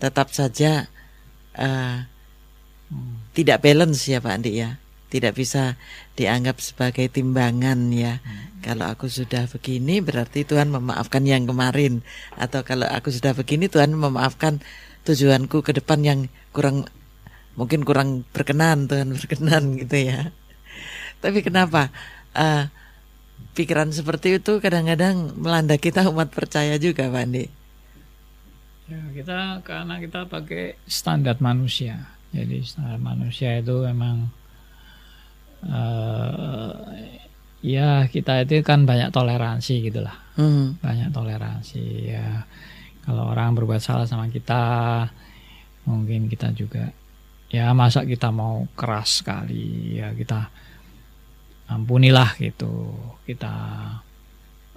tetap 0.00 0.28
saja 0.32 0.90
uh, 1.56 2.04
tidak 3.32 3.64
balance 3.64 4.04
ya 4.08 4.20
Pak 4.20 4.32
Andi 4.36 4.52
ya 4.60 4.82
tidak 5.12 5.36
bisa 5.36 5.76
dianggap 6.16 6.56
sebagai 6.64 7.04
timbangan 7.12 7.92
ya. 7.92 8.24
Hmm. 8.24 8.64
Kalau 8.64 8.88
aku 8.88 9.12
sudah 9.12 9.44
begini 9.44 10.00
berarti 10.00 10.48
Tuhan 10.48 10.72
memaafkan 10.72 11.20
yang 11.28 11.44
kemarin 11.44 12.00
atau 12.40 12.64
kalau 12.64 12.88
aku 12.88 13.12
sudah 13.12 13.36
begini 13.36 13.68
Tuhan 13.68 13.92
memaafkan 13.92 14.64
tujuanku 15.04 15.60
ke 15.60 15.76
depan 15.76 16.00
yang 16.00 16.20
kurang 16.56 16.88
mungkin 17.60 17.84
kurang 17.84 18.24
berkenan 18.32 18.88
Tuhan 18.88 19.12
berkenan 19.12 19.76
gitu 19.84 20.00
ya. 20.00 20.32
Tapi 21.20 21.44
kenapa 21.44 21.92
uh, 22.32 22.72
pikiran 23.52 23.92
seperti 23.92 24.40
itu 24.40 24.58
kadang-kadang 24.58 25.36
melanda 25.36 25.76
kita 25.76 26.08
umat 26.08 26.32
percaya 26.32 26.76
juga 26.80 27.08
Pak 27.08 27.22
Andi? 27.22 27.44
Ya, 28.90 29.00
kita 29.14 29.62
karena 29.64 29.96
kita 30.02 30.28
pakai 30.28 30.76
standar 30.84 31.40
manusia 31.40 32.12
jadi 32.32 32.64
manusia 32.96 33.60
itu 33.60 33.84
memang 33.84 34.32
uh, 35.68 36.72
ya 37.60 38.08
kita 38.08 38.48
itu 38.48 38.64
kan 38.64 38.88
banyak 38.88 39.12
toleransi 39.12 39.84
gitulah, 39.84 40.16
hmm. 40.40 40.80
banyak 40.80 41.12
toleransi 41.12 41.84
ya. 42.16 42.48
Kalau 43.04 43.28
orang 43.28 43.52
berbuat 43.52 43.84
salah 43.84 44.08
sama 44.08 44.32
kita, 44.32 45.04
mungkin 45.84 46.32
kita 46.32 46.56
juga 46.56 46.88
ya 47.52 47.68
masa 47.76 48.08
kita 48.08 48.32
mau 48.32 48.64
keras 48.72 49.20
sekali 49.20 50.00
ya 50.00 50.16
kita 50.16 50.48
ampunilah 51.74 52.36
gitu 52.36 52.92
kita 53.24 53.54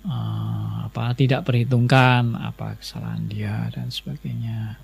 uh, 0.06 0.74
apa 0.88 1.12
tidak 1.18 1.44
perhitungkan 1.44 2.36
apa 2.40 2.80
kesalahan 2.80 3.28
dia 3.28 3.68
dan 3.76 3.92
sebagainya 3.92 4.80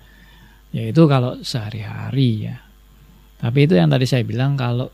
Ya 0.72 0.88
itu 0.88 1.04
kalau 1.04 1.36
sehari-hari 1.44 2.48
ya. 2.48 2.56
Tapi 3.36 3.68
itu 3.68 3.76
yang 3.76 3.92
tadi 3.92 4.08
saya 4.08 4.24
bilang 4.24 4.56
kalau 4.56 4.88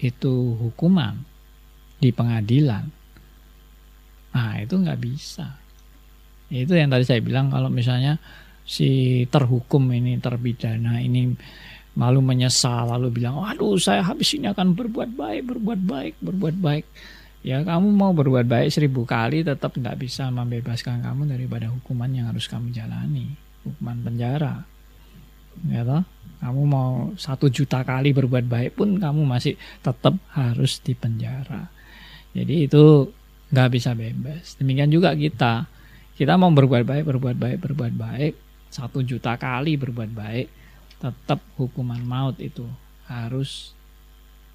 itu 0.00 0.56
hukuman 0.56 1.20
di 2.00 2.10
pengadilan, 2.10 2.88
nah 4.32 4.56
itu 4.58 4.74
nggak 4.80 5.00
bisa. 5.00 5.60
Itu 6.48 6.72
yang 6.72 6.88
tadi 6.88 7.04
saya 7.04 7.20
bilang 7.20 7.52
kalau 7.52 7.68
misalnya 7.68 8.16
si 8.64 9.22
terhukum 9.28 9.92
ini 9.92 10.16
terpidana 10.16 11.04
ini 11.04 11.36
malu 11.94 12.18
menyesal 12.18 12.90
lalu 12.90 13.22
bilang, 13.22 13.38
waduh 13.38 13.78
saya 13.78 14.02
habis 14.02 14.34
ini 14.34 14.50
akan 14.50 14.74
berbuat 14.74 15.14
baik, 15.14 15.42
berbuat 15.46 15.80
baik, 15.86 16.14
berbuat 16.18 16.56
baik. 16.58 16.86
Ya 17.44 17.60
kamu 17.60 17.92
mau 17.92 18.10
berbuat 18.16 18.48
baik 18.48 18.72
seribu 18.72 19.04
kali 19.04 19.44
tetap 19.44 19.76
nggak 19.76 20.00
bisa 20.00 20.32
membebaskan 20.32 21.04
kamu 21.04 21.28
daripada 21.28 21.68
hukuman 21.68 22.08
yang 22.08 22.32
harus 22.32 22.48
kamu 22.48 22.72
jalani 22.72 23.36
hukuman 23.62 24.00
penjara. 24.00 24.64
Ya 25.68 25.84
toh 25.84 26.02
kamu 26.40 26.62
mau 26.64 27.12
satu 27.20 27.52
juta 27.52 27.84
kali 27.84 28.16
berbuat 28.16 28.48
baik 28.48 28.80
pun 28.80 28.96
kamu 28.96 29.28
masih 29.28 29.60
tetap 29.84 30.16
harus 30.32 30.80
di 30.80 30.96
penjara. 30.96 31.68
Jadi 32.32 32.64
itu 32.64 33.12
nggak 33.52 33.70
bisa 33.70 33.92
bebas. 33.92 34.56
Demikian 34.56 34.88
juga 34.88 35.12
kita. 35.12 35.68
Kita 36.16 36.40
mau 36.40 36.48
berbuat 36.48 36.82
baik 36.88 37.04
berbuat 37.06 37.36
baik 37.36 37.58
berbuat 37.60 37.92
baik. 37.92 38.34
Satu 38.72 39.04
juta 39.04 39.36
kali 39.36 39.76
berbuat 39.76 40.10
baik 40.10 40.63
tetap 41.04 41.44
hukuman 41.60 42.00
maut 42.00 42.40
itu 42.40 42.64
harus 43.04 43.76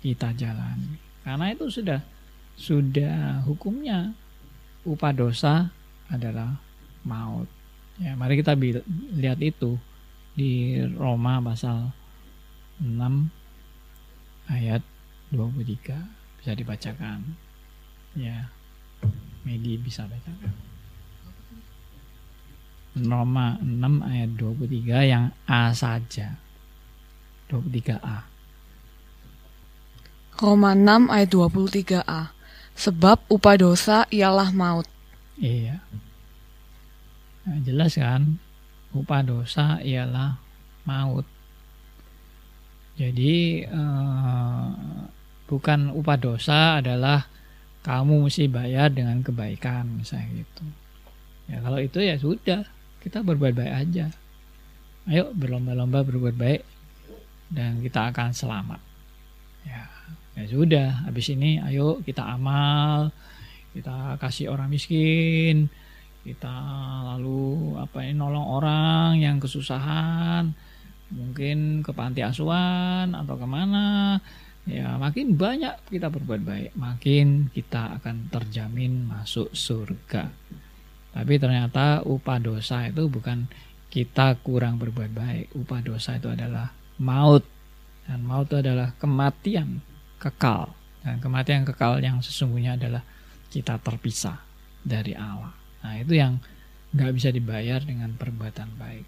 kita 0.02 0.34
jalani 0.34 0.98
karena 1.22 1.54
itu 1.54 1.70
sudah 1.70 2.02
sudah 2.58 3.46
hukumnya 3.46 4.18
upah 4.82 5.14
dosa 5.14 5.70
adalah 6.10 6.58
maut 7.06 7.46
Ya, 8.00 8.16
mari 8.16 8.40
kita 8.40 8.56
lihat 9.20 9.44
itu 9.44 9.76
di 10.32 10.80
Roma 10.96 11.44
pasal 11.44 11.92
6 12.80 12.96
ayat 14.48 14.80
23 15.36 16.00
bisa 16.40 16.52
dibacakan. 16.56 17.36
Ya. 18.16 18.48
Medi 19.44 19.76
bisa 19.76 20.08
bacakan. 20.08 20.56
Roma 23.06 23.60
6 23.62 24.04
ayat 24.04 24.30
23 24.36 25.12
yang 25.12 25.26
A 25.48 25.72
saja. 25.72 26.36
23A. 27.50 28.18
Roma 30.40 30.72
6 30.72 31.12
ayat 31.12 31.30
23a. 31.30 32.22
Sebab 32.80 33.28
upah 33.28 33.56
dosa 33.60 34.08
ialah 34.08 34.56
maut. 34.56 34.88
Iya. 35.36 35.84
Nah, 37.44 37.58
jelas 37.66 38.00
kan 38.00 38.40
upah 38.96 39.22
dosa 39.24 39.84
ialah 39.84 40.40
maut. 40.88 41.28
Jadi 43.00 43.64
eh, 43.64 44.68
bukan 45.48 45.80
upah 45.96 46.18
dosa 46.20 46.84
adalah 46.84 47.26
kamu 47.80 48.28
mesti 48.28 48.52
bayar 48.52 48.92
dengan 48.92 49.24
kebaikan 49.24 50.04
misalnya 50.04 50.44
gitu. 50.44 50.64
Ya 51.50 51.64
kalau 51.64 51.80
itu 51.80 52.00
ya 52.04 52.20
sudah 52.20 52.68
kita 53.00 53.24
berbuat 53.24 53.54
baik 53.56 53.74
aja. 53.74 54.08
Ayo 55.10 55.32
berlomba-lomba 55.34 56.06
berbuat 56.06 56.36
baik 56.36 56.62
dan 57.50 57.82
kita 57.82 58.14
akan 58.14 58.30
selamat. 58.36 58.82
Ya, 59.66 59.84
ya 60.38 60.46
sudah. 60.46 60.90
Habis 61.10 61.34
ini 61.34 61.58
ayo 61.64 62.04
kita 62.06 62.22
amal, 62.24 63.10
kita 63.74 64.20
kasih 64.22 64.54
orang 64.54 64.70
miskin, 64.70 65.72
kita 66.24 66.52
lalu 67.16 67.80
apa 67.80 68.04
ini 68.04 68.14
nolong 68.14 68.48
orang 68.60 69.18
yang 69.18 69.40
kesusahan 69.40 70.52
mungkin 71.10 71.82
ke 71.82 71.90
panti 71.90 72.22
asuhan 72.22 73.18
atau 73.18 73.34
ke 73.34 73.48
mana 73.50 74.20
ya 74.70 75.00
makin 75.02 75.34
banyak 75.34 75.90
kita 75.90 76.14
berbuat 76.14 76.42
baik 76.46 76.72
makin 76.78 77.50
kita 77.50 77.98
akan 77.98 78.30
terjamin 78.30 79.10
masuk 79.10 79.50
surga 79.50 80.30
tapi 81.16 81.42
ternyata 81.42 82.06
upah 82.06 82.38
dosa 82.38 82.86
itu 82.86 83.10
bukan 83.10 83.50
kita 83.90 84.38
kurang 84.46 84.78
berbuat 84.78 85.12
baik 85.12 85.46
upah 85.58 85.82
dosa 85.82 86.18
itu 86.18 86.30
adalah 86.30 86.70
maut 87.02 87.42
dan 88.06 88.22
maut 88.22 88.46
itu 88.50 88.62
adalah 88.62 88.94
kematian 89.02 89.82
kekal 90.22 90.74
dan 91.02 91.18
kematian 91.18 91.66
kekal 91.66 91.98
yang 91.98 92.22
sesungguhnya 92.22 92.78
adalah 92.78 93.02
kita 93.50 93.82
terpisah 93.82 94.38
dari 94.86 95.18
Allah 95.18 95.60
Nah 95.84 95.94
itu 96.00 96.14
yang 96.20 96.40
nggak 96.96 97.12
bisa 97.16 97.30
dibayar 97.30 97.80
dengan 97.84 98.12
perbuatan 98.18 98.70
baik. 98.76 99.06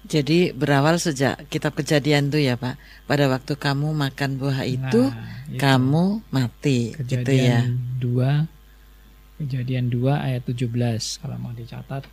Jadi 0.00 0.56
berawal 0.56 0.96
sejak 0.96 1.44
kitab 1.52 1.76
kejadian 1.76 2.32
itu 2.32 2.40
ya 2.40 2.56
Pak. 2.56 2.80
Pada 3.04 3.28
waktu 3.28 3.52
kamu 3.52 3.92
makan 3.92 4.40
buah 4.40 4.64
itu, 4.64 5.12
nah, 5.12 5.44
itu 5.44 5.60
kamu 5.60 6.24
mati. 6.32 6.96
Kejadian 6.96 8.00
gitu 8.00 8.16
ya. 8.24 8.40
2 8.48 8.59
Kejadian 9.40 9.88
2 9.88 10.04
ayat 10.12 10.44
17 10.44 10.68
kalau 11.24 11.36
mau 11.40 11.56
dicatat 11.56 12.04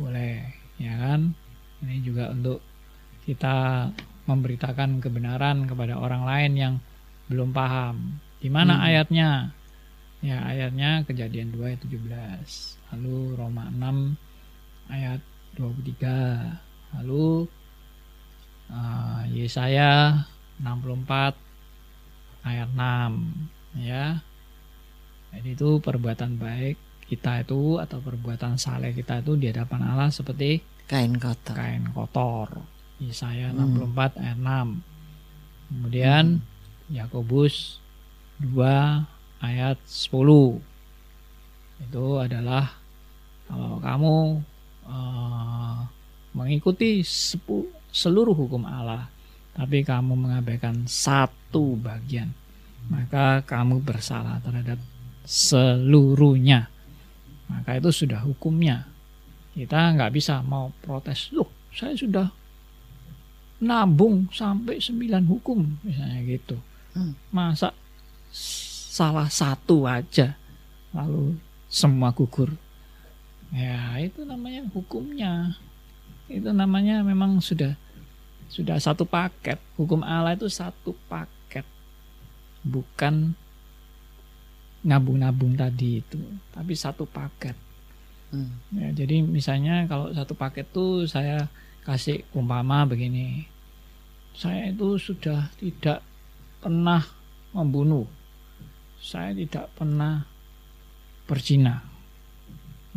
boleh 0.00 0.48
ya 0.80 0.96
kan. 0.96 1.36
Ini 1.84 2.00
juga 2.00 2.32
untuk 2.32 2.64
kita 3.28 3.88
memberitakan 4.24 4.98
kebenaran 5.04 5.68
kepada 5.68 6.00
orang 6.00 6.24
lain 6.24 6.52
yang 6.56 6.74
belum 7.28 7.52
paham. 7.52 8.16
Di 8.40 8.48
mana 8.48 8.80
hmm. 8.80 8.86
ayatnya? 8.86 9.30
Ya, 10.24 10.40
ayatnya 10.42 11.04
kejadian 11.04 11.52
2 11.52 11.68
ayat 11.68 11.80
17. 11.84 12.96
Lalu 12.96 13.16
Roma 13.36 13.68
6 13.68 14.16
ayat 14.88 15.20
23. 15.60 16.96
Lalu 16.96 17.44
uh, 18.72 19.22
Yesaya 19.30 20.24
64 20.64 21.36
ayat 22.46 22.68
6 22.72 23.84
ya. 23.84 24.24
Jadi 25.36 25.52
itu 25.52 25.78
perbuatan 25.84 26.40
baik 26.40 26.76
kita 27.06 27.44
itu 27.44 27.78
atau 27.78 28.02
perbuatan 28.02 28.58
saleh 28.58 28.90
kita 28.96 29.20
itu 29.22 29.36
di 29.36 29.52
hadapan 29.52 29.84
Allah 29.84 30.08
seperti 30.08 30.64
kain 30.88 31.20
kotor. 31.20 31.54
Kain 31.54 31.84
kotor. 31.92 32.48
Yesaya 32.96 33.52
hmm. 33.52 33.92
64 33.92 34.16
ayat 34.24 34.38
6. 34.40 34.80
Kemudian 35.68 36.24
Yakobus 36.88 37.84
2 38.40 39.44
ayat 39.44 39.78
10 39.84 40.16
itu 41.76 42.06
adalah 42.16 42.72
kalau 43.46 43.76
kamu 43.78 44.14
uh, 44.88 45.78
mengikuti 46.32 47.04
sepu, 47.04 47.68
seluruh 47.92 48.32
hukum 48.32 48.64
Allah 48.64 49.12
tapi 49.52 49.84
kamu 49.84 50.16
mengabaikan 50.16 50.88
satu 50.88 51.76
bagian 51.76 52.32
maka 52.88 53.42
kamu 53.44 53.82
bersalah 53.82 54.40
terhadap 54.40 54.78
seluruhnya. 55.26 56.70
Maka 57.50 57.82
itu 57.82 57.90
sudah 57.90 58.22
hukumnya. 58.22 58.86
Kita 59.52 59.92
nggak 59.92 60.14
bisa 60.14 60.40
mau 60.46 60.70
protes 60.80 61.34
loh 61.34 61.56
saya 61.76 61.92
sudah 61.92 62.26
nabung 63.60 64.32
sampai 64.32 64.80
sembilan 64.80 65.28
hukum 65.28 65.84
misalnya 65.84 66.24
gitu. 66.24 66.56
Hmm. 66.96 67.12
masa 67.28 67.76
salah 68.32 69.28
satu 69.28 69.84
aja 69.84 70.32
lalu 70.96 71.36
semua 71.68 72.16
gugur? 72.16 72.56
Ya 73.52 74.00
itu 74.00 74.24
namanya 74.24 74.64
hukumnya. 74.72 75.52
Itu 76.32 76.56
namanya 76.56 77.04
memang 77.04 77.44
sudah 77.44 77.76
sudah 78.48 78.80
satu 78.80 79.04
paket. 79.04 79.60
Hukum 79.76 80.00
Allah 80.00 80.32
itu 80.32 80.48
satu 80.48 80.96
paket. 81.12 81.68
Bukan 82.64 83.36
nabung-nabung 84.86 85.58
tadi 85.58 85.98
itu 86.00 86.20
tapi 86.54 86.72
satu 86.78 87.04
paket. 87.04 87.58
Hmm. 88.26 88.58
ya, 88.74 88.90
jadi 88.90 89.22
misalnya 89.22 89.86
kalau 89.86 90.10
satu 90.10 90.34
paket 90.34 90.66
tuh 90.74 91.06
saya 91.06 91.46
kasih 91.86 92.26
umpama 92.34 92.82
begini 92.82 93.46
saya 94.34 94.74
itu 94.74 94.98
sudah 94.98 95.46
tidak 95.62 96.02
pernah 96.58 97.06
membunuh 97.54 98.02
saya 98.98 99.30
tidak 99.30 99.70
pernah 99.78 100.26
berzina 101.30 101.86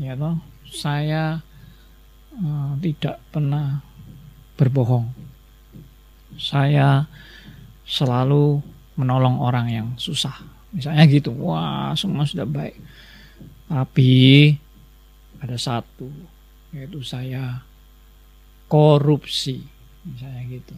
ya 0.02 0.18
toh 0.18 0.42
saya 0.66 1.46
uh, 2.38 2.74
tidak 2.80 3.18
pernah 3.34 3.82
berbohong. 4.60 5.10
Saya 6.38 7.08
selalu 7.88 8.62
menolong 9.00 9.42
orang 9.42 9.68
yang 9.72 9.88
susah 9.98 10.36
misalnya 10.74 11.04
gitu 11.10 11.34
wah 11.34 11.94
semua 11.98 12.26
sudah 12.26 12.46
baik. 12.46 12.78
Tapi 13.70 14.12
ada 15.40 15.58
satu 15.58 16.10
yaitu 16.74 17.02
saya 17.02 17.62
korupsi. 18.70 19.62
Misalnya 20.06 20.42
gitu. 20.50 20.76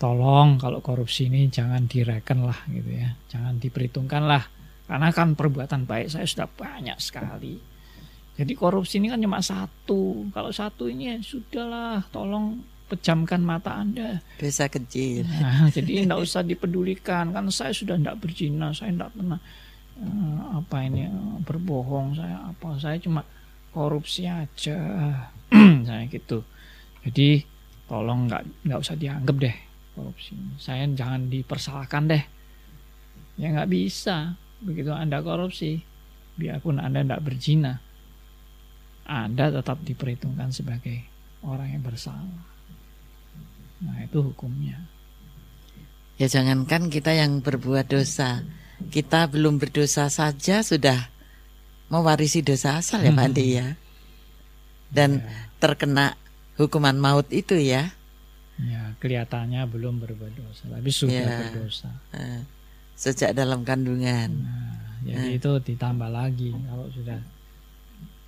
Tolong 0.00 0.58
kalau 0.58 0.82
korupsi 0.82 1.30
ini 1.30 1.46
jangan 1.46 1.86
direken 1.86 2.42
lah 2.42 2.58
gitu 2.68 2.90
ya. 2.90 3.14
Jangan 3.30 3.60
diperhitungkan 3.62 4.22
lah. 4.26 4.42
Karena 4.88 5.08
kan 5.14 5.38
perbuatan 5.38 5.86
baik 5.86 6.10
saya 6.10 6.26
sudah 6.26 6.48
banyak 6.50 6.98
sekali. 6.98 7.54
Jadi 8.32 8.52
korupsi 8.56 8.98
ini 8.98 9.12
kan 9.12 9.20
cuma 9.20 9.44
satu. 9.44 10.26
Kalau 10.32 10.50
satu 10.50 10.88
ini 10.88 11.12
ya 11.12 11.16
sudahlah 11.20 12.02
tolong 12.10 12.64
pejamkan 12.92 13.40
mata 13.40 13.72
anda 13.80 14.20
dosa 14.36 14.68
kecil 14.68 15.24
nah, 15.24 15.72
jadi 15.72 16.04
tidak 16.04 16.20
usah 16.20 16.44
dipedulikan 16.44 17.32
kan 17.32 17.48
saya 17.48 17.72
sudah 17.72 17.96
tidak 17.96 18.20
berzina 18.20 18.68
saya 18.76 18.92
tidak 18.92 19.10
pernah 19.16 19.40
uh, 19.96 20.60
apa 20.60 20.76
ini 20.84 21.08
uh, 21.08 21.40
berbohong 21.40 22.20
saya 22.20 22.52
apa 22.52 22.76
saya 22.76 23.00
cuma 23.00 23.24
korupsi 23.72 24.28
aja 24.28 24.78
saya 25.88 26.04
gitu 26.12 26.44
jadi 27.08 27.42
tolong 27.88 28.28
nggak 28.28 28.68
nggak 28.68 28.78
usah 28.78 28.96
dianggap 29.00 29.36
deh 29.40 29.56
korupsi. 29.94 30.34
Saya 30.56 30.88
jangan 30.88 31.28
dipersalahkan 31.28 32.02
deh. 32.08 32.24
Ya 33.36 33.52
nggak 33.52 33.70
bisa. 33.70 34.36
Begitu 34.62 34.94
Anda 34.94 35.20
korupsi, 35.20 35.82
biarpun 36.38 36.78
Anda 36.78 37.02
tidak 37.02 37.22
berzina, 37.26 37.82
Anda 39.02 39.50
tetap 39.50 39.82
diperhitungkan 39.82 40.54
sebagai 40.54 41.02
orang 41.42 41.74
yang 41.74 41.82
bersalah. 41.82 42.51
Nah 43.82 43.98
itu 44.02 44.22
hukumnya. 44.22 44.78
Ya 46.20 46.30
jangankan 46.30 46.86
kita 46.86 47.12
yang 47.18 47.42
berbuat 47.42 47.90
dosa, 47.90 48.46
kita 48.94 49.26
belum 49.26 49.58
berdosa 49.58 50.06
saja 50.06 50.62
sudah 50.62 51.10
mewarisi 51.90 52.40
dosa 52.40 52.78
asal 52.78 53.02
ya 53.02 53.10
Pak 53.10 53.26
Andi 53.26 53.46
ya. 53.58 53.68
Dan 54.92 55.18
ya. 55.18 55.28
terkena 55.58 56.14
hukuman 56.60 56.94
maut 56.94 57.26
itu 57.34 57.58
ya. 57.58 57.90
Ya, 58.60 58.94
kelihatannya 59.00 59.64
belum 59.66 59.98
berbuat 60.04 60.36
dosa, 60.36 60.68
tapi 60.68 60.92
sudah 60.92 61.24
ya. 61.26 61.38
berdosa. 61.48 61.90
Sejak 62.94 63.34
dalam 63.34 63.66
kandungan. 63.66 64.30
Nah, 64.46 65.02
jadi 65.02 65.40
itu 65.40 65.50
ditambah 65.58 66.06
lagi 66.12 66.54
kalau 66.70 66.86
sudah 66.92 67.18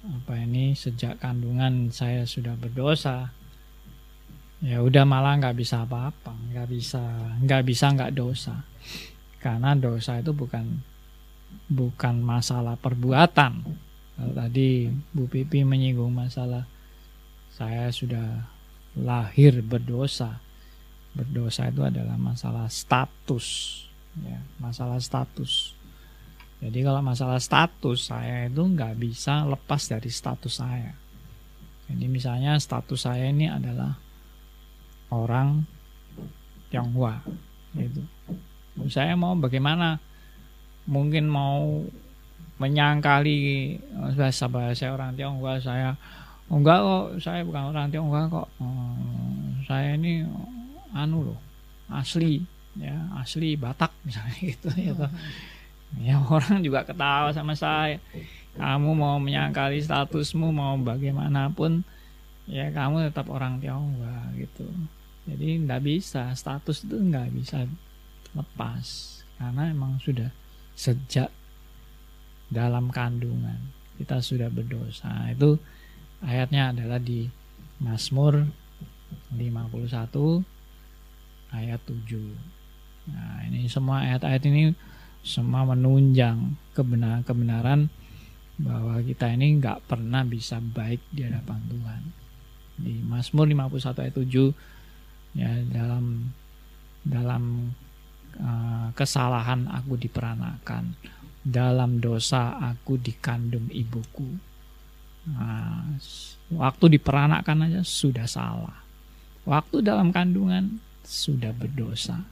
apa 0.05 0.35
ini 0.37 0.75
sejak 0.75 1.21
kandungan 1.23 1.93
saya 1.95 2.27
sudah 2.27 2.59
berdosa. 2.59 3.31
Ya 4.65 4.81
udah 4.81 5.05
malah 5.05 5.37
nggak 5.37 5.61
bisa 5.61 5.85
apa-apa, 5.85 6.33
nggak 6.49 6.69
bisa, 6.73 7.05
nggak 7.45 7.63
bisa 7.69 7.93
nggak 7.93 8.17
dosa. 8.17 8.65
Karena 9.37 9.77
dosa 9.77 10.17
itu 10.25 10.33
bukan 10.33 10.81
bukan 11.69 12.25
masalah 12.25 12.81
perbuatan. 12.81 13.61
Tadi 14.17 14.89
Bu 15.13 15.29
Pipi 15.29 15.69
menyinggung 15.69 16.17
masalah 16.17 16.65
saya 17.53 17.93
sudah 17.93 18.49
lahir 18.97 19.61
berdosa. 19.61 20.41
Berdosa 21.13 21.69
itu 21.69 21.85
adalah 21.85 22.17
masalah 22.17 22.65
status, 22.73 23.47
ya, 24.25 24.41
masalah 24.57 24.97
status. 24.97 25.77
Jadi 26.65 26.81
kalau 26.81 27.05
masalah 27.05 27.37
status 27.37 28.09
saya 28.09 28.49
itu 28.49 28.65
nggak 28.65 28.97
bisa 28.97 29.45
lepas 29.45 29.93
dari 29.93 30.09
status 30.09 30.57
saya. 30.57 30.97
Jadi 31.93 32.09
misalnya 32.09 32.57
status 32.57 33.05
saya 33.05 33.29
ini 33.29 33.45
adalah 33.53 34.01
orang 35.11 35.67
Tionghoa, 36.73 37.23
gitu. 37.77 38.03
Saya 38.91 39.15
mau 39.15 39.35
bagaimana? 39.39 40.01
Mungkin 40.85 41.29
mau 41.33 41.81
menyangkali 42.61 43.77
bahasa 44.17 44.47
bahasa 44.47 44.93
orang 44.93 45.17
Tionghoa 45.17 45.59
saya 45.59 45.97
Oh, 46.53 46.61
enggak 46.61 46.77
kok, 46.85 47.07
saya 47.25 47.41
bukan 47.41 47.73
orang 47.73 47.89
Tionghoa 47.89 48.29
kok. 48.29 48.49
Oh, 48.61 48.93
saya 49.65 49.97
ini 49.97 50.29
anu 50.93 51.33
loh, 51.33 51.41
asli 51.89 52.45
ya, 52.77 52.93
asli 53.17 53.57
Batak 53.57 53.89
misalnya 54.05 54.37
gitu 54.53 54.69
ya 54.77 54.93
toh. 54.93 55.13
Ya 56.03 56.19
orang 56.21 56.61
juga 56.61 56.85
ketawa 56.85 57.33
sama 57.33 57.57
saya. 57.57 57.97
Kamu 58.55 58.93
mau 58.93 59.17
menyangkali 59.19 59.81
statusmu 59.83 60.53
mau 60.53 60.77
bagaimanapun 60.79 61.83
ya 62.51 62.69
kamu 62.73 63.09
tetap 63.11 63.27
orang 63.33 63.61
Tionghoa 63.61 64.33
gitu. 64.37 64.67
Jadi 65.25 65.65
nggak 65.65 65.83
bisa 65.85 66.33
status 66.37 66.85
itu 66.85 67.01
nggak 67.01 67.33
bisa 67.33 67.65
lepas 68.37 68.87
karena 69.41 69.73
emang 69.73 69.97
sudah 70.03 70.29
sejak 70.77 71.33
dalam 72.53 72.91
kandungan 72.93 73.57
kita 73.97 74.19
sudah 74.21 74.51
berdosa 74.51 75.31
itu 75.31 75.57
Ayatnya 76.25 76.73
adalah 76.73 76.97
di 76.97 77.29
Mazmur 77.85 78.49
51 79.37 80.41
ayat 81.53 81.81
7. 81.85 83.13
Nah, 83.13 83.45
ini 83.45 83.69
semua 83.69 84.09
ayat-ayat 84.09 84.43
ini 84.49 84.73
semua 85.21 85.69
menunjang 85.69 86.57
kebenaran 86.73 87.21
kebenaran 87.29 87.93
bahwa 88.57 89.05
kita 89.05 89.37
ini 89.37 89.61
nggak 89.61 89.85
pernah 89.85 90.25
bisa 90.25 90.65
baik 90.65 91.05
di 91.13 91.29
hadapan 91.29 91.61
Tuhan. 91.69 92.03
Di 92.75 92.99
Mazmur 93.07 93.47
51 93.47 94.03
ayat 94.03 94.15
7 94.19 95.39
ya 95.39 95.51
dalam 95.71 96.31
dalam 97.05 97.75
uh, 98.41 98.89
kesalahan 98.97 99.69
aku 99.69 100.01
diperanakan, 100.01 100.97
dalam 101.45 102.01
dosa 102.01 102.57
aku 102.59 102.97
dikandung 102.97 103.69
ibuku. 103.69 104.27
Nah, 105.25 105.85
waktu 106.53 107.01
diperanakkan 107.01 107.69
aja 107.69 107.81
sudah 107.85 108.29
salah. 108.29 108.85
Waktu 109.45 109.85
dalam 109.85 110.09
kandungan 110.09 110.81
sudah 111.05 111.53
berdosa. 111.53 112.25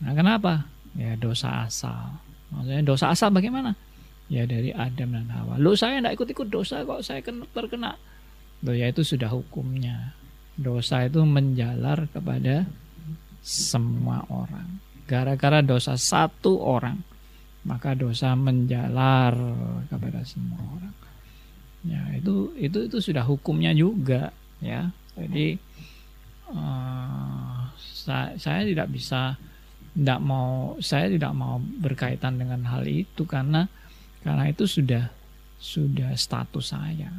Nah, 0.00 0.12
kenapa? 0.16 0.64
Ya 0.96 1.12
dosa 1.16 1.68
asal. 1.68 2.16
Maksudnya 2.52 2.84
dosa 2.84 3.12
asal 3.12 3.28
bagaimana? 3.32 3.76
Ya 4.32 4.48
dari 4.48 4.72
Adam 4.72 5.12
dan 5.12 5.28
Hawa. 5.30 5.60
Lo 5.60 5.76
saya 5.76 6.00
tidak 6.00 6.16
ikut-ikut 6.16 6.48
dosa 6.48 6.82
kok 6.82 7.04
saya 7.04 7.20
terkena. 7.24 8.00
Loh 8.64 8.72
ya 8.76 8.88
itu 8.88 9.02
sudah 9.04 9.28
hukumnya. 9.32 10.16
Dosa 10.56 11.04
itu 11.04 11.20
menjalar 11.24 12.08
kepada 12.08 12.64
semua 13.44 14.24
orang. 14.32 14.80
Gara-gara 15.04 15.60
dosa 15.60 15.94
satu 16.00 16.58
orang, 16.64 16.98
maka 17.66 17.92
dosa 17.92 18.32
menjalar 18.32 19.36
kepada 19.92 20.24
semua 20.24 20.62
orang 20.64 20.94
ya 21.86 22.02
itu 22.18 22.50
itu 22.58 22.78
itu 22.90 22.98
sudah 22.98 23.22
hukumnya 23.22 23.70
juga 23.70 24.34
ya 24.58 24.90
jadi 25.14 25.54
uh, 26.50 27.70
saya, 27.78 28.34
saya 28.36 28.66
tidak 28.66 28.90
bisa 28.90 29.38
tidak 29.94 30.20
mau 30.20 30.74
saya 30.82 31.06
tidak 31.08 31.32
mau 31.32 31.62
berkaitan 31.62 32.36
dengan 32.36 32.66
hal 32.66 32.84
itu 32.84 33.22
karena 33.24 33.70
karena 34.26 34.50
itu 34.50 34.66
sudah 34.66 35.08
sudah 35.56 36.12
status 36.18 36.74
saya 36.74 37.10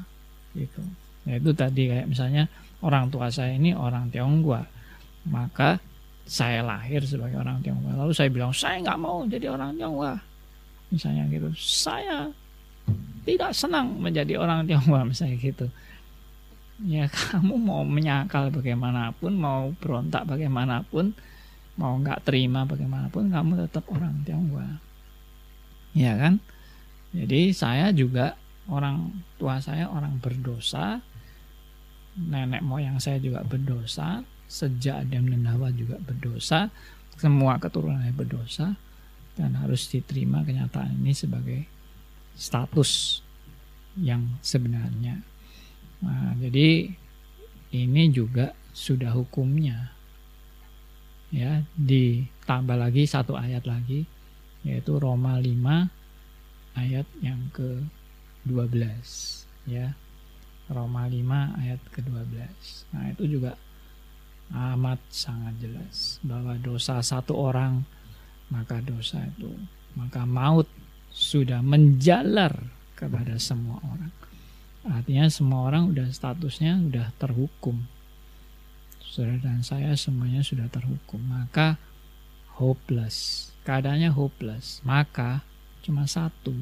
gitu 0.51 0.83
ya 1.27 1.35
itu 1.35 1.51
tadi 1.51 1.91
kayak 1.91 2.07
misalnya 2.07 2.47
orang 2.81 3.11
tua 3.11 3.27
saya 3.27 3.53
ini 3.55 3.73
orang 3.73 4.09
Tionghoa. 4.13 4.63
Maka 5.27 5.75
saya 6.23 6.63
lahir 6.63 7.03
sebagai 7.03 7.39
orang 7.39 7.59
Tionghoa. 7.59 7.99
Lalu 7.99 8.13
saya 8.15 8.29
bilang 8.31 8.55
saya 8.55 8.79
nggak 8.79 8.99
mau 8.99 9.23
jadi 9.27 9.51
orang 9.51 9.75
Tionghoa. 9.75 10.15
Misalnya 10.93 11.23
gitu. 11.27 11.49
Saya 11.59 12.31
tidak 13.27 13.51
senang 13.51 13.99
menjadi 13.99 14.39
orang 14.39 14.63
Tionghoa. 14.63 15.03
Misalnya 15.03 15.35
gitu. 15.41 15.67
Ya 16.85 17.09
kamu 17.17 17.57
mau 17.57 17.81
menyakal 17.83 18.53
bagaimanapun 18.53 19.33
mau 19.33 19.73
berontak 19.81 20.29
bagaimanapun 20.29 21.17
mau 21.77 21.93
nggak 21.97 22.25
terima 22.25 22.65
bagaimanapun 22.65 23.29
kamu 23.29 23.67
tetap 23.67 23.83
orang 23.89 24.15
Tionghoa. 24.23 24.79
Ya 25.97 26.13
kan? 26.15 26.37
Jadi 27.15 27.49
saya 27.55 27.89
juga 27.89 28.37
orang 28.69 29.23
tua 29.39 29.57
saya 29.63 29.87
orang 29.89 30.19
berdosa 30.19 30.99
nenek 32.17 32.65
moyang 32.65 32.97
saya 32.97 33.21
juga 33.21 33.45
berdosa 33.45 34.25
sejak 34.47 35.05
Adam 35.05 35.29
dan 35.29 35.43
Hawa 35.45 35.69
juga 35.75 36.01
berdosa 36.01 36.71
semua 37.17 37.57
keturunannya 37.57 38.13
berdosa 38.13 38.77
dan 39.37 39.53
harus 39.57 39.89
diterima 39.89 40.41
kenyataan 40.41 40.97
ini 41.01 41.13
sebagai 41.13 41.65
status 42.37 43.21
yang 43.97 44.37
sebenarnya. 44.45 45.21
Nah, 46.05 46.37
jadi 46.37 46.93
ini 47.73 48.03
juga 48.13 48.53
sudah 48.73 49.13
hukumnya. 49.13 49.93
Ya 51.33 51.65
ditambah 51.75 52.77
lagi 52.77 53.03
satu 53.03 53.35
ayat 53.35 53.67
lagi 53.67 54.07
yaitu 54.63 54.95
Roma 54.95 55.35
5 55.43 56.79
ayat 56.79 57.07
yang 57.19 57.51
ke 57.51 57.83
12 58.47 59.67
ya 59.67 59.91
Roma 60.67 61.07
5 61.07 61.61
ayat 61.63 61.81
ke-12 61.91 62.37
nah 62.93 63.03
itu 63.11 63.23
juga 63.27 63.55
amat 64.51 64.99
sangat 65.11 65.59
jelas 65.59 66.23
bahwa 66.23 66.55
dosa 66.59 67.03
satu 67.03 67.35
orang 67.35 67.83
maka 68.47 68.79
dosa 68.79 69.19
itu 69.27 69.51
maka 69.99 70.23
maut 70.23 70.67
sudah 71.11 71.59
menjalar 71.59 72.53
kepada 72.95 73.35
semua 73.41 73.79
orang 73.83 74.13
artinya 74.87 75.27
semua 75.27 75.67
orang 75.67 75.91
udah 75.91 76.07
statusnya 76.07 76.79
udah 76.79 77.11
terhukum 77.19 77.83
saudara 79.17 79.41
dan 79.41 79.65
saya 79.65 79.97
semuanya 79.97 80.45
sudah 80.45 80.69
terhukum. 80.69 81.17
Maka 81.25 81.81
hopeless. 82.61 83.49
Keadaannya 83.65 84.13
hopeless. 84.13 84.85
Maka 84.85 85.41
cuma 85.81 86.05
satu. 86.05 86.53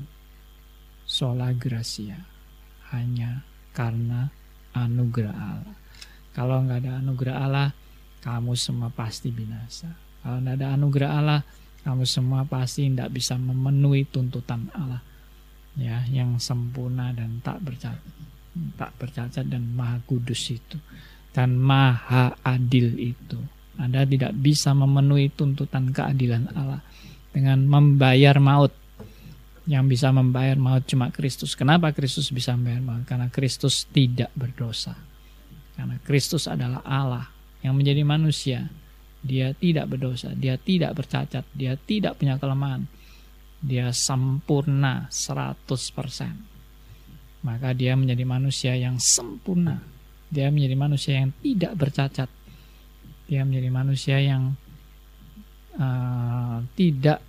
Sola 1.03 1.51
gracia. 1.51 2.23
Hanya 2.95 3.43
karena 3.75 4.31
anugerah 4.71 5.35
Allah. 5.35 5.75
Kalau 6.31 6.63
nggak 6.63 6.79
ada 6.87 6.91
anugerah 7.03 7.35
Allah, 7.35 7.69
kamu 8.23 8.55
semua 8.55 8.89
pasti 8.89 9.29
binasa. 9.29 9.91
Kalau 10.23 10.39
nggak 10.39 10.55
ada 10.63 10.67
anugerah 10.79 11.11
Allah, 11.11 11.41
kamu 11.83 12.03
semua 12.07 12.47
pasti 12.47 12.87
tidak 12.87 13.11
bisa 13.13 13.35
memenuhi 13.35 14.07
tuntutan 14.07 14.71
Allah. 14.73 15.03
Ya, 15.75 16.07
yang 16.07 16.39
sempurna 16.39 17.11
dan 17.11 17.43
tak 17.43 17.59
bercacat, 17.59 17.99
tak 18.79 18.95
bercacat 18.95 19.43
dan 19.43 19.75
maha 19.75 19.99
kudus 20.07 20.55
itu 20.55 20.79
dan 21.35 21.59
maha 21.59 22.31
adil 22.47 22.95
itu. 22.95 23.35
Anda 23.75 24.07
tidak 24.07 24.31
bisa 24.39 24.71
memenuhi 24.71 25.27
tuntutan 25.35 25.91
keadilan 25.91 26.47
Allah 26.55 26.79
dengan 27.35 27.67
membayar 27.67 28.39
maut. 28.39 28.71
Yang 29.65 29.97
bisa 29.97 30.13
membayar 30.13 30.61
maut 30.61 30.85
cuma 30.85 31.09
Kristus. 31.09 31.57
Kenapa 31.57 31.89
Kristus 31.89 32.29
bisa 32.29 32.53
membayar 32.53 32.85
maut? 32.85 33.01
Karena 33.09 33.33
Kristus 33.33 33.89
tidak 33.89 34.29
berdosa. 34.37 34.93
Karena 35.73 35.97
Kristus 36.05 36.45
adalah 36.45 36.85
Allah 36.85 37.25
yang 37.65 37.73
menjadi 37.73 38.05
manusia. 38.05 38.69
Dia 39.25 39.57
tidak 39.57 39.89
berdosa, 39.89 40.37
dia 40.37 40.53
tidak 40.53 41.01
bercacat, 41.01 41.49
dia 41.49 41.73
tidak 41.81 42.21
punya 42.21 42.37
kelemahan. 42.37 42.85
Dia 43.57 43.89
sempurna 43.89 45.09
100%. 45.09 45.65
Maka 47.41 47.73
dia 47.73 47.97
menjadi 47.97 48.21
manusia 48.21 48.77
yang 48.77 49.01
sempurna 49.01 49.95
dia 50.29 50.49
menjadi 50.49 50.75
manusia 50.75 51.13
yang 51.21 51.31
tidak 51.39 51.73
bercacat. 51.77 52.29
Dia 53.25 53.41
menjadi 53.47 53.69
manusia 53.71 54.17
yang 54.21 54.53
uh, 55.77 56.61
tidak 56.75 57.23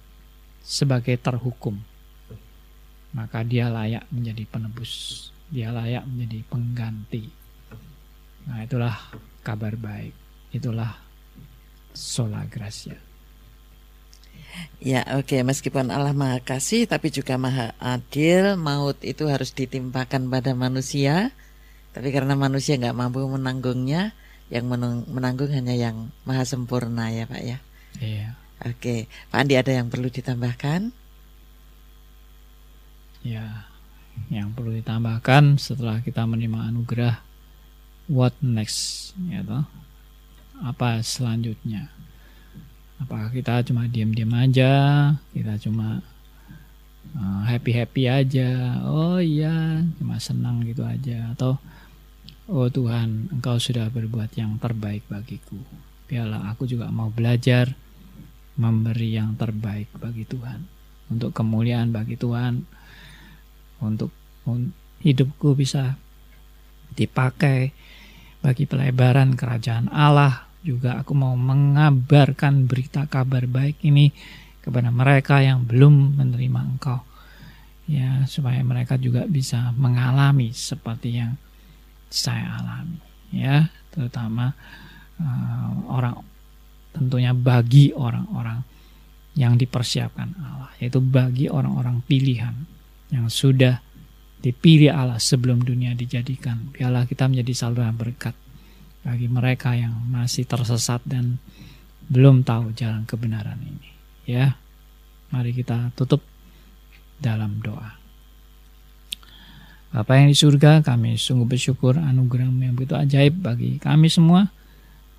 sebagai 0.67 1.17
terhukum. 1.21 1.79
Maka 3.17 3.41
dia 3.43 3.73
layak 3.73 4.05
menjadi 4.13 4.45
penebus. 4.45 4.93
Dia 5.49 5.73
layak 5.73 6.05
menjadi 6.05 6.45
pengganti. 6.53 7.25
Nah, 8.47 8.61
itulah 8.61 8.95
kabar 9.41 9.73
baik. 9.81 10.13
Itulah 10.53 10.93
sola 11.97 12.45
gracia. 12.45 13.01
Ya 14.81 15.05
oke 15.17 15.37
okay. 15.37 15.41
meskipun 15.45 15.93
Allah 15.93 16.17
maha 16.17 16.41
kasih 16.41 16.89
tapi 16.89 17.13
juga 17.13 17.37
maha 17.37 17.77
adil 17.77 18.57
Maut 18.57 18.97
itu 19.05 19.29
harus 19.29 19.53
ditimpakan 19.53 20.33
pada 20.33 20.57
manusia 20.57 21.29
tapi 21.97 22.13
karena 22.13 22.37
manusia 22.37 22.77
nggak 22.77 22.93
mampu 22.93 23.25
menanggungnya, 23.25 24.13
yang 24.53 24.69
menanggung 25.09 25.49
hanya 25.49 25.73
yang 25.73 26.13
maha 26.29 26.45
sempurna 26.45 27.09
ya 27.09 27.25
Pak 27.25 27.41
ya. 27.41 27.59
Iya. 27.97 28.29
Oke, 28.69 29.09
Pak 29.33 29.41
Andi 29.41 29.57
ada 29.57 29.73
yang 29.73 29.89
perlu 29.89 30.13
ditambahkan? 30.13 30.93
Ya, 33.27 33.67
yang 34.31 34.55
perlu 34.55 34.71
ditambahkan 34.79 35.59
setelah 35.59 35.99
kita 35.99 36.23
menerima 36.23 36.71
anugerah, 36.71 37.19
what 38.07 38.39
next, 38.39 39.11
ya 39.27 39.43
toh? 39.43 39.67
Apa 40.63 41.03
selanjutnya? 41.03 41.91
Apakah 43.03 43.35
kita 43.35 43.67
cuma 43.67 43.91
diam-diam 43.91 44.31
aja? 44.39 44.71
Kita 45.35 45.59
cuma 45.59 46.07
uh, 47.19 47.43
happy-happy 47.51 48.07
aja? 48.07 48.79
Oh 48.87 49.19
iya, 49.19 49.83
cuma 49.99 50.23
senang 50.23 50.63
gitu 50.63 50.87
aja? 50.87 51.35
Atau 51.35 51.59
Oh 52.47 52.71
Tuhan, 52.71 53.27
Engkau 53.35 53.59
sudah 53.59 53.91
berbuat 53.91 54.31
yang 54.39 54.55
terbaik 54.63 55.03
bagiku. 55.11 55.59
Biarlah 56.07 56.47
aku 56.55 56.63
juga 56.63 56.87
mau 56.95 57.11
belajar 57.11 57.75
memberi 58.55 59.19
yang 59.19 59.35
terbaik 59.35 59.91
bagi 59.99 60.23
Tuhan. 60.23 60.63
Untuk 61.11 61.35
kemuliaan 61.35 61.91
bagi 61.91 62.15
Tuhan. 62.15 62.63
Untuk 63.83 64.13
hidupku 65.03 65.53
bisa 65.57 65.97
dipakai 66.97 67.73
bagi 68.41 68.65
pelebaran 68.65 69.35
kerajaan 69.35 69.93
Allah. 69.93 70.49
Juga 70.67 70.99
aku 70.99 71.15
mau 71.15 71.39
mengabarkan 71.39 72.67
berita 72.67 73.07
kabar 73.07 73.47
baik 73.47 73.87
ini 73.87 74.11
kepada 74.59 74.91
mereka 74.91 75.39
yang 75.39 75.63
belum 75.63 76.19
menerima 76.19 76.61
Engkau. 76.75 77.01
Ya, 77.87 78.27
supaya 78.27 78.59
mereka 78.67 78.99
juga 78.99 79.31
bisa 79.31 79.71
mengalami 79.79 80.51
seperti 80.51 81.23
yang 81.23 81.39
saya 82.11 82.59
alami 82.59 82.99
ya 83.35 83.67
terutama 83.91 84.55
uh, 85.19 85.71
orang 85.91 86.17
tentunya 86.95 87.35
bagi 87.35 87.93
orang-orang 87.93 88.63
yang 89.37 89.59
dipersiapkan 89.59 90.33
Allah 90.41 90.73
yaitu 90.81 91.03
bagi 91.03 91.51
orang-orang 91.51 92.01
pilihan 92.07 92.55
yang 93.11 93.31
sudah 93.31 93.83
dipilih 94.43 94.93
Allah 94.93 95.19
sebelum 95.19 95.63
dunia 95.63 95.97
dijadikan 95.97 96.71
biarlah 96.71 97.09
kita 97.09 97.27
menjadi 97.27 97.53
saluran 97.67 97.97
berkat 97.97 98.35
bagi 99.07 99.31
mereka 99.31 99.75
yang 99.75 99.95
masih 100.11 100.47
tersesat 100.47 101.03
dan 101.07 101.39
belum 102.07 102.47
tahu 102.47 102.75
jalan 102.75 103.07
kebenaran 103.07 103.59
ini 103.63 103.91
ya 104.27 104.55
mari 105.31 105.51
kita 105.51 105.91
tutup 105.95 106.23
dalam 107.19 107.59
doa 107.63 108.07
Bapa 109.97 110.13
yang 110.13 110.29
di 110.29 110.37
surga, 110.37 110.85
kami 110.85 111.17
sungguh 111.17 111.49
bersyukur 111.49 111.97
anugerahmu 111.97 112.69
yang 112.69 112.77
begitu 112.77 113.01
ajaib 113.01 113.41
bagi 113.41 113.81
kami 113.81 114.13
semua. 114.13 114.53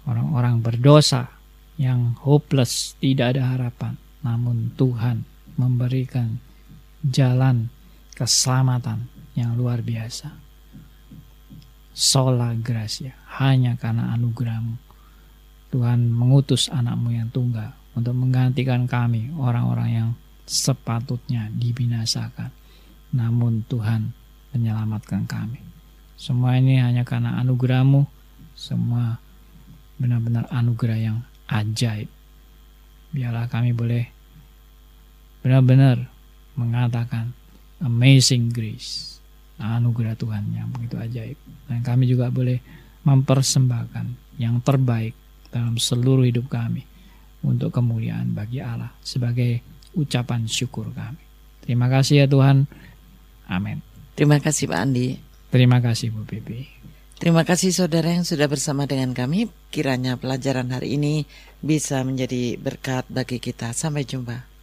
Orang-orang 0.05 0.61
berdosa 0.61 1.33
yang 1.81 2.13
hopeless, 2.21 2.93
tidak 3.01 3.33
ada 3.33 3.57
harapan. 3.57 3.97
Namun 4.21 4.77
Tuhan 4.77 5.25
memberikan 5.57 6.37
jalan 7.01 7.73
keselamatan 8.17 9.05
yang 9.37 9.53
luar 9.53 9.85
biasa. 9.85 10.33
Sola 11.93 12.57
gracia, 12.57 13.13
hanya 13.37 13.77
karena 13.77 14.09
anugerahmu. 14.17 14.81
Tuhan 15.69 16.09
mengutus 16.09 16.73
anakmu 16.73 17.13
yang 17.13 17.29
tunggal 17.29 17.77
untuk 17.93 18.17
menggantikan 18.17 18.89
kami, 18.89 19.29
orang-orang 19.37 19.89
yang 19.93 20.09
sepatutnya 20.49 21.53
dibinasakan. 21.53 22.49
Namun 23.13 23.61
Tuhan 23.69 24.13
menyelamatkan 24.57 25.29
kami. 25.29 25.61
Semua 26.17 26.57
ini 26.57 26.81
hanya 26.81 27.05
karena 27.05 27.37
anugerahmu, 27.37 28.09
semua 28.57 29.21
benar-benar 30.01 30.49
anugerah 30.49 30.97
yang 30.97 31.17
ajaib. 31.45 32.09
Biarlah 33.13 33.45
kami 33.45 33.73
boleh 33.77 34.09
benar-benar 35.45 36.09
mengatakan 36.57 37.36
amazing 37.81 38.49
grace, 38.53 39.21
anugerah 39.61 40.17
Tuhan 40.17 40.49
yang 40.53 40.69
begitu 40.73 40.95
ajaib. 40.97 41.37
Dan 41.67 41.79
kami 41.83 42.09
juga 42.09 42.29
boleh 42.31 42.61
mempersembahkan 43.03 44.37
yang 44.41 44.61
terbaik 44.61 45.15
dalam 45.49 45.79
seluruh 45.79 46.27
hidup 46.27 46.51
kami 46.51 46.83
untuk 47.45 47.71
kemuliaan 47.71 48.35
bagi 48.35 48.59
Allah 48.59 48.91
sebagai 49.01 49.63
ucapan 49.95 50.45
syukur 50.45 50.91
kami. 50.91 51.21
Terima 51.63 51.87
kasih 51.87 52.23
ya 52.23 52.27
Tuhan. 52.27 52.67
Amin. 53.47 53.79
Terima 54.17 54.39
kasih 54.41 54.67
Pak 54.67 54.79
Andi. 54.79 55.19
Terima 55.47 55.79
kasih 55.79 56.11
Bu 56.11 56.27
Pipi. 56.27 56.67
Terima 57.17 57.41
kasih 57.41 57.73
saudara 57.73 58.13
yang 58.13 58.27
sudah 58.27 58.45
bersama 58.45 58.85
dengan 58.85 59.15
kami. 59.15 59.49
Kiranya 59.73 60.21
pelajaran 60.21 60.69
hari 60.69 61.01
ini 61.01 61.25
bisa 61.65 62.05
menjadi 62.05 62.61
berkat 62.61 63.09
bagi 63.09 63.41
kita. 63.41 63.73
Sampai 63.73 64.05
jumpa. 64.05 64.56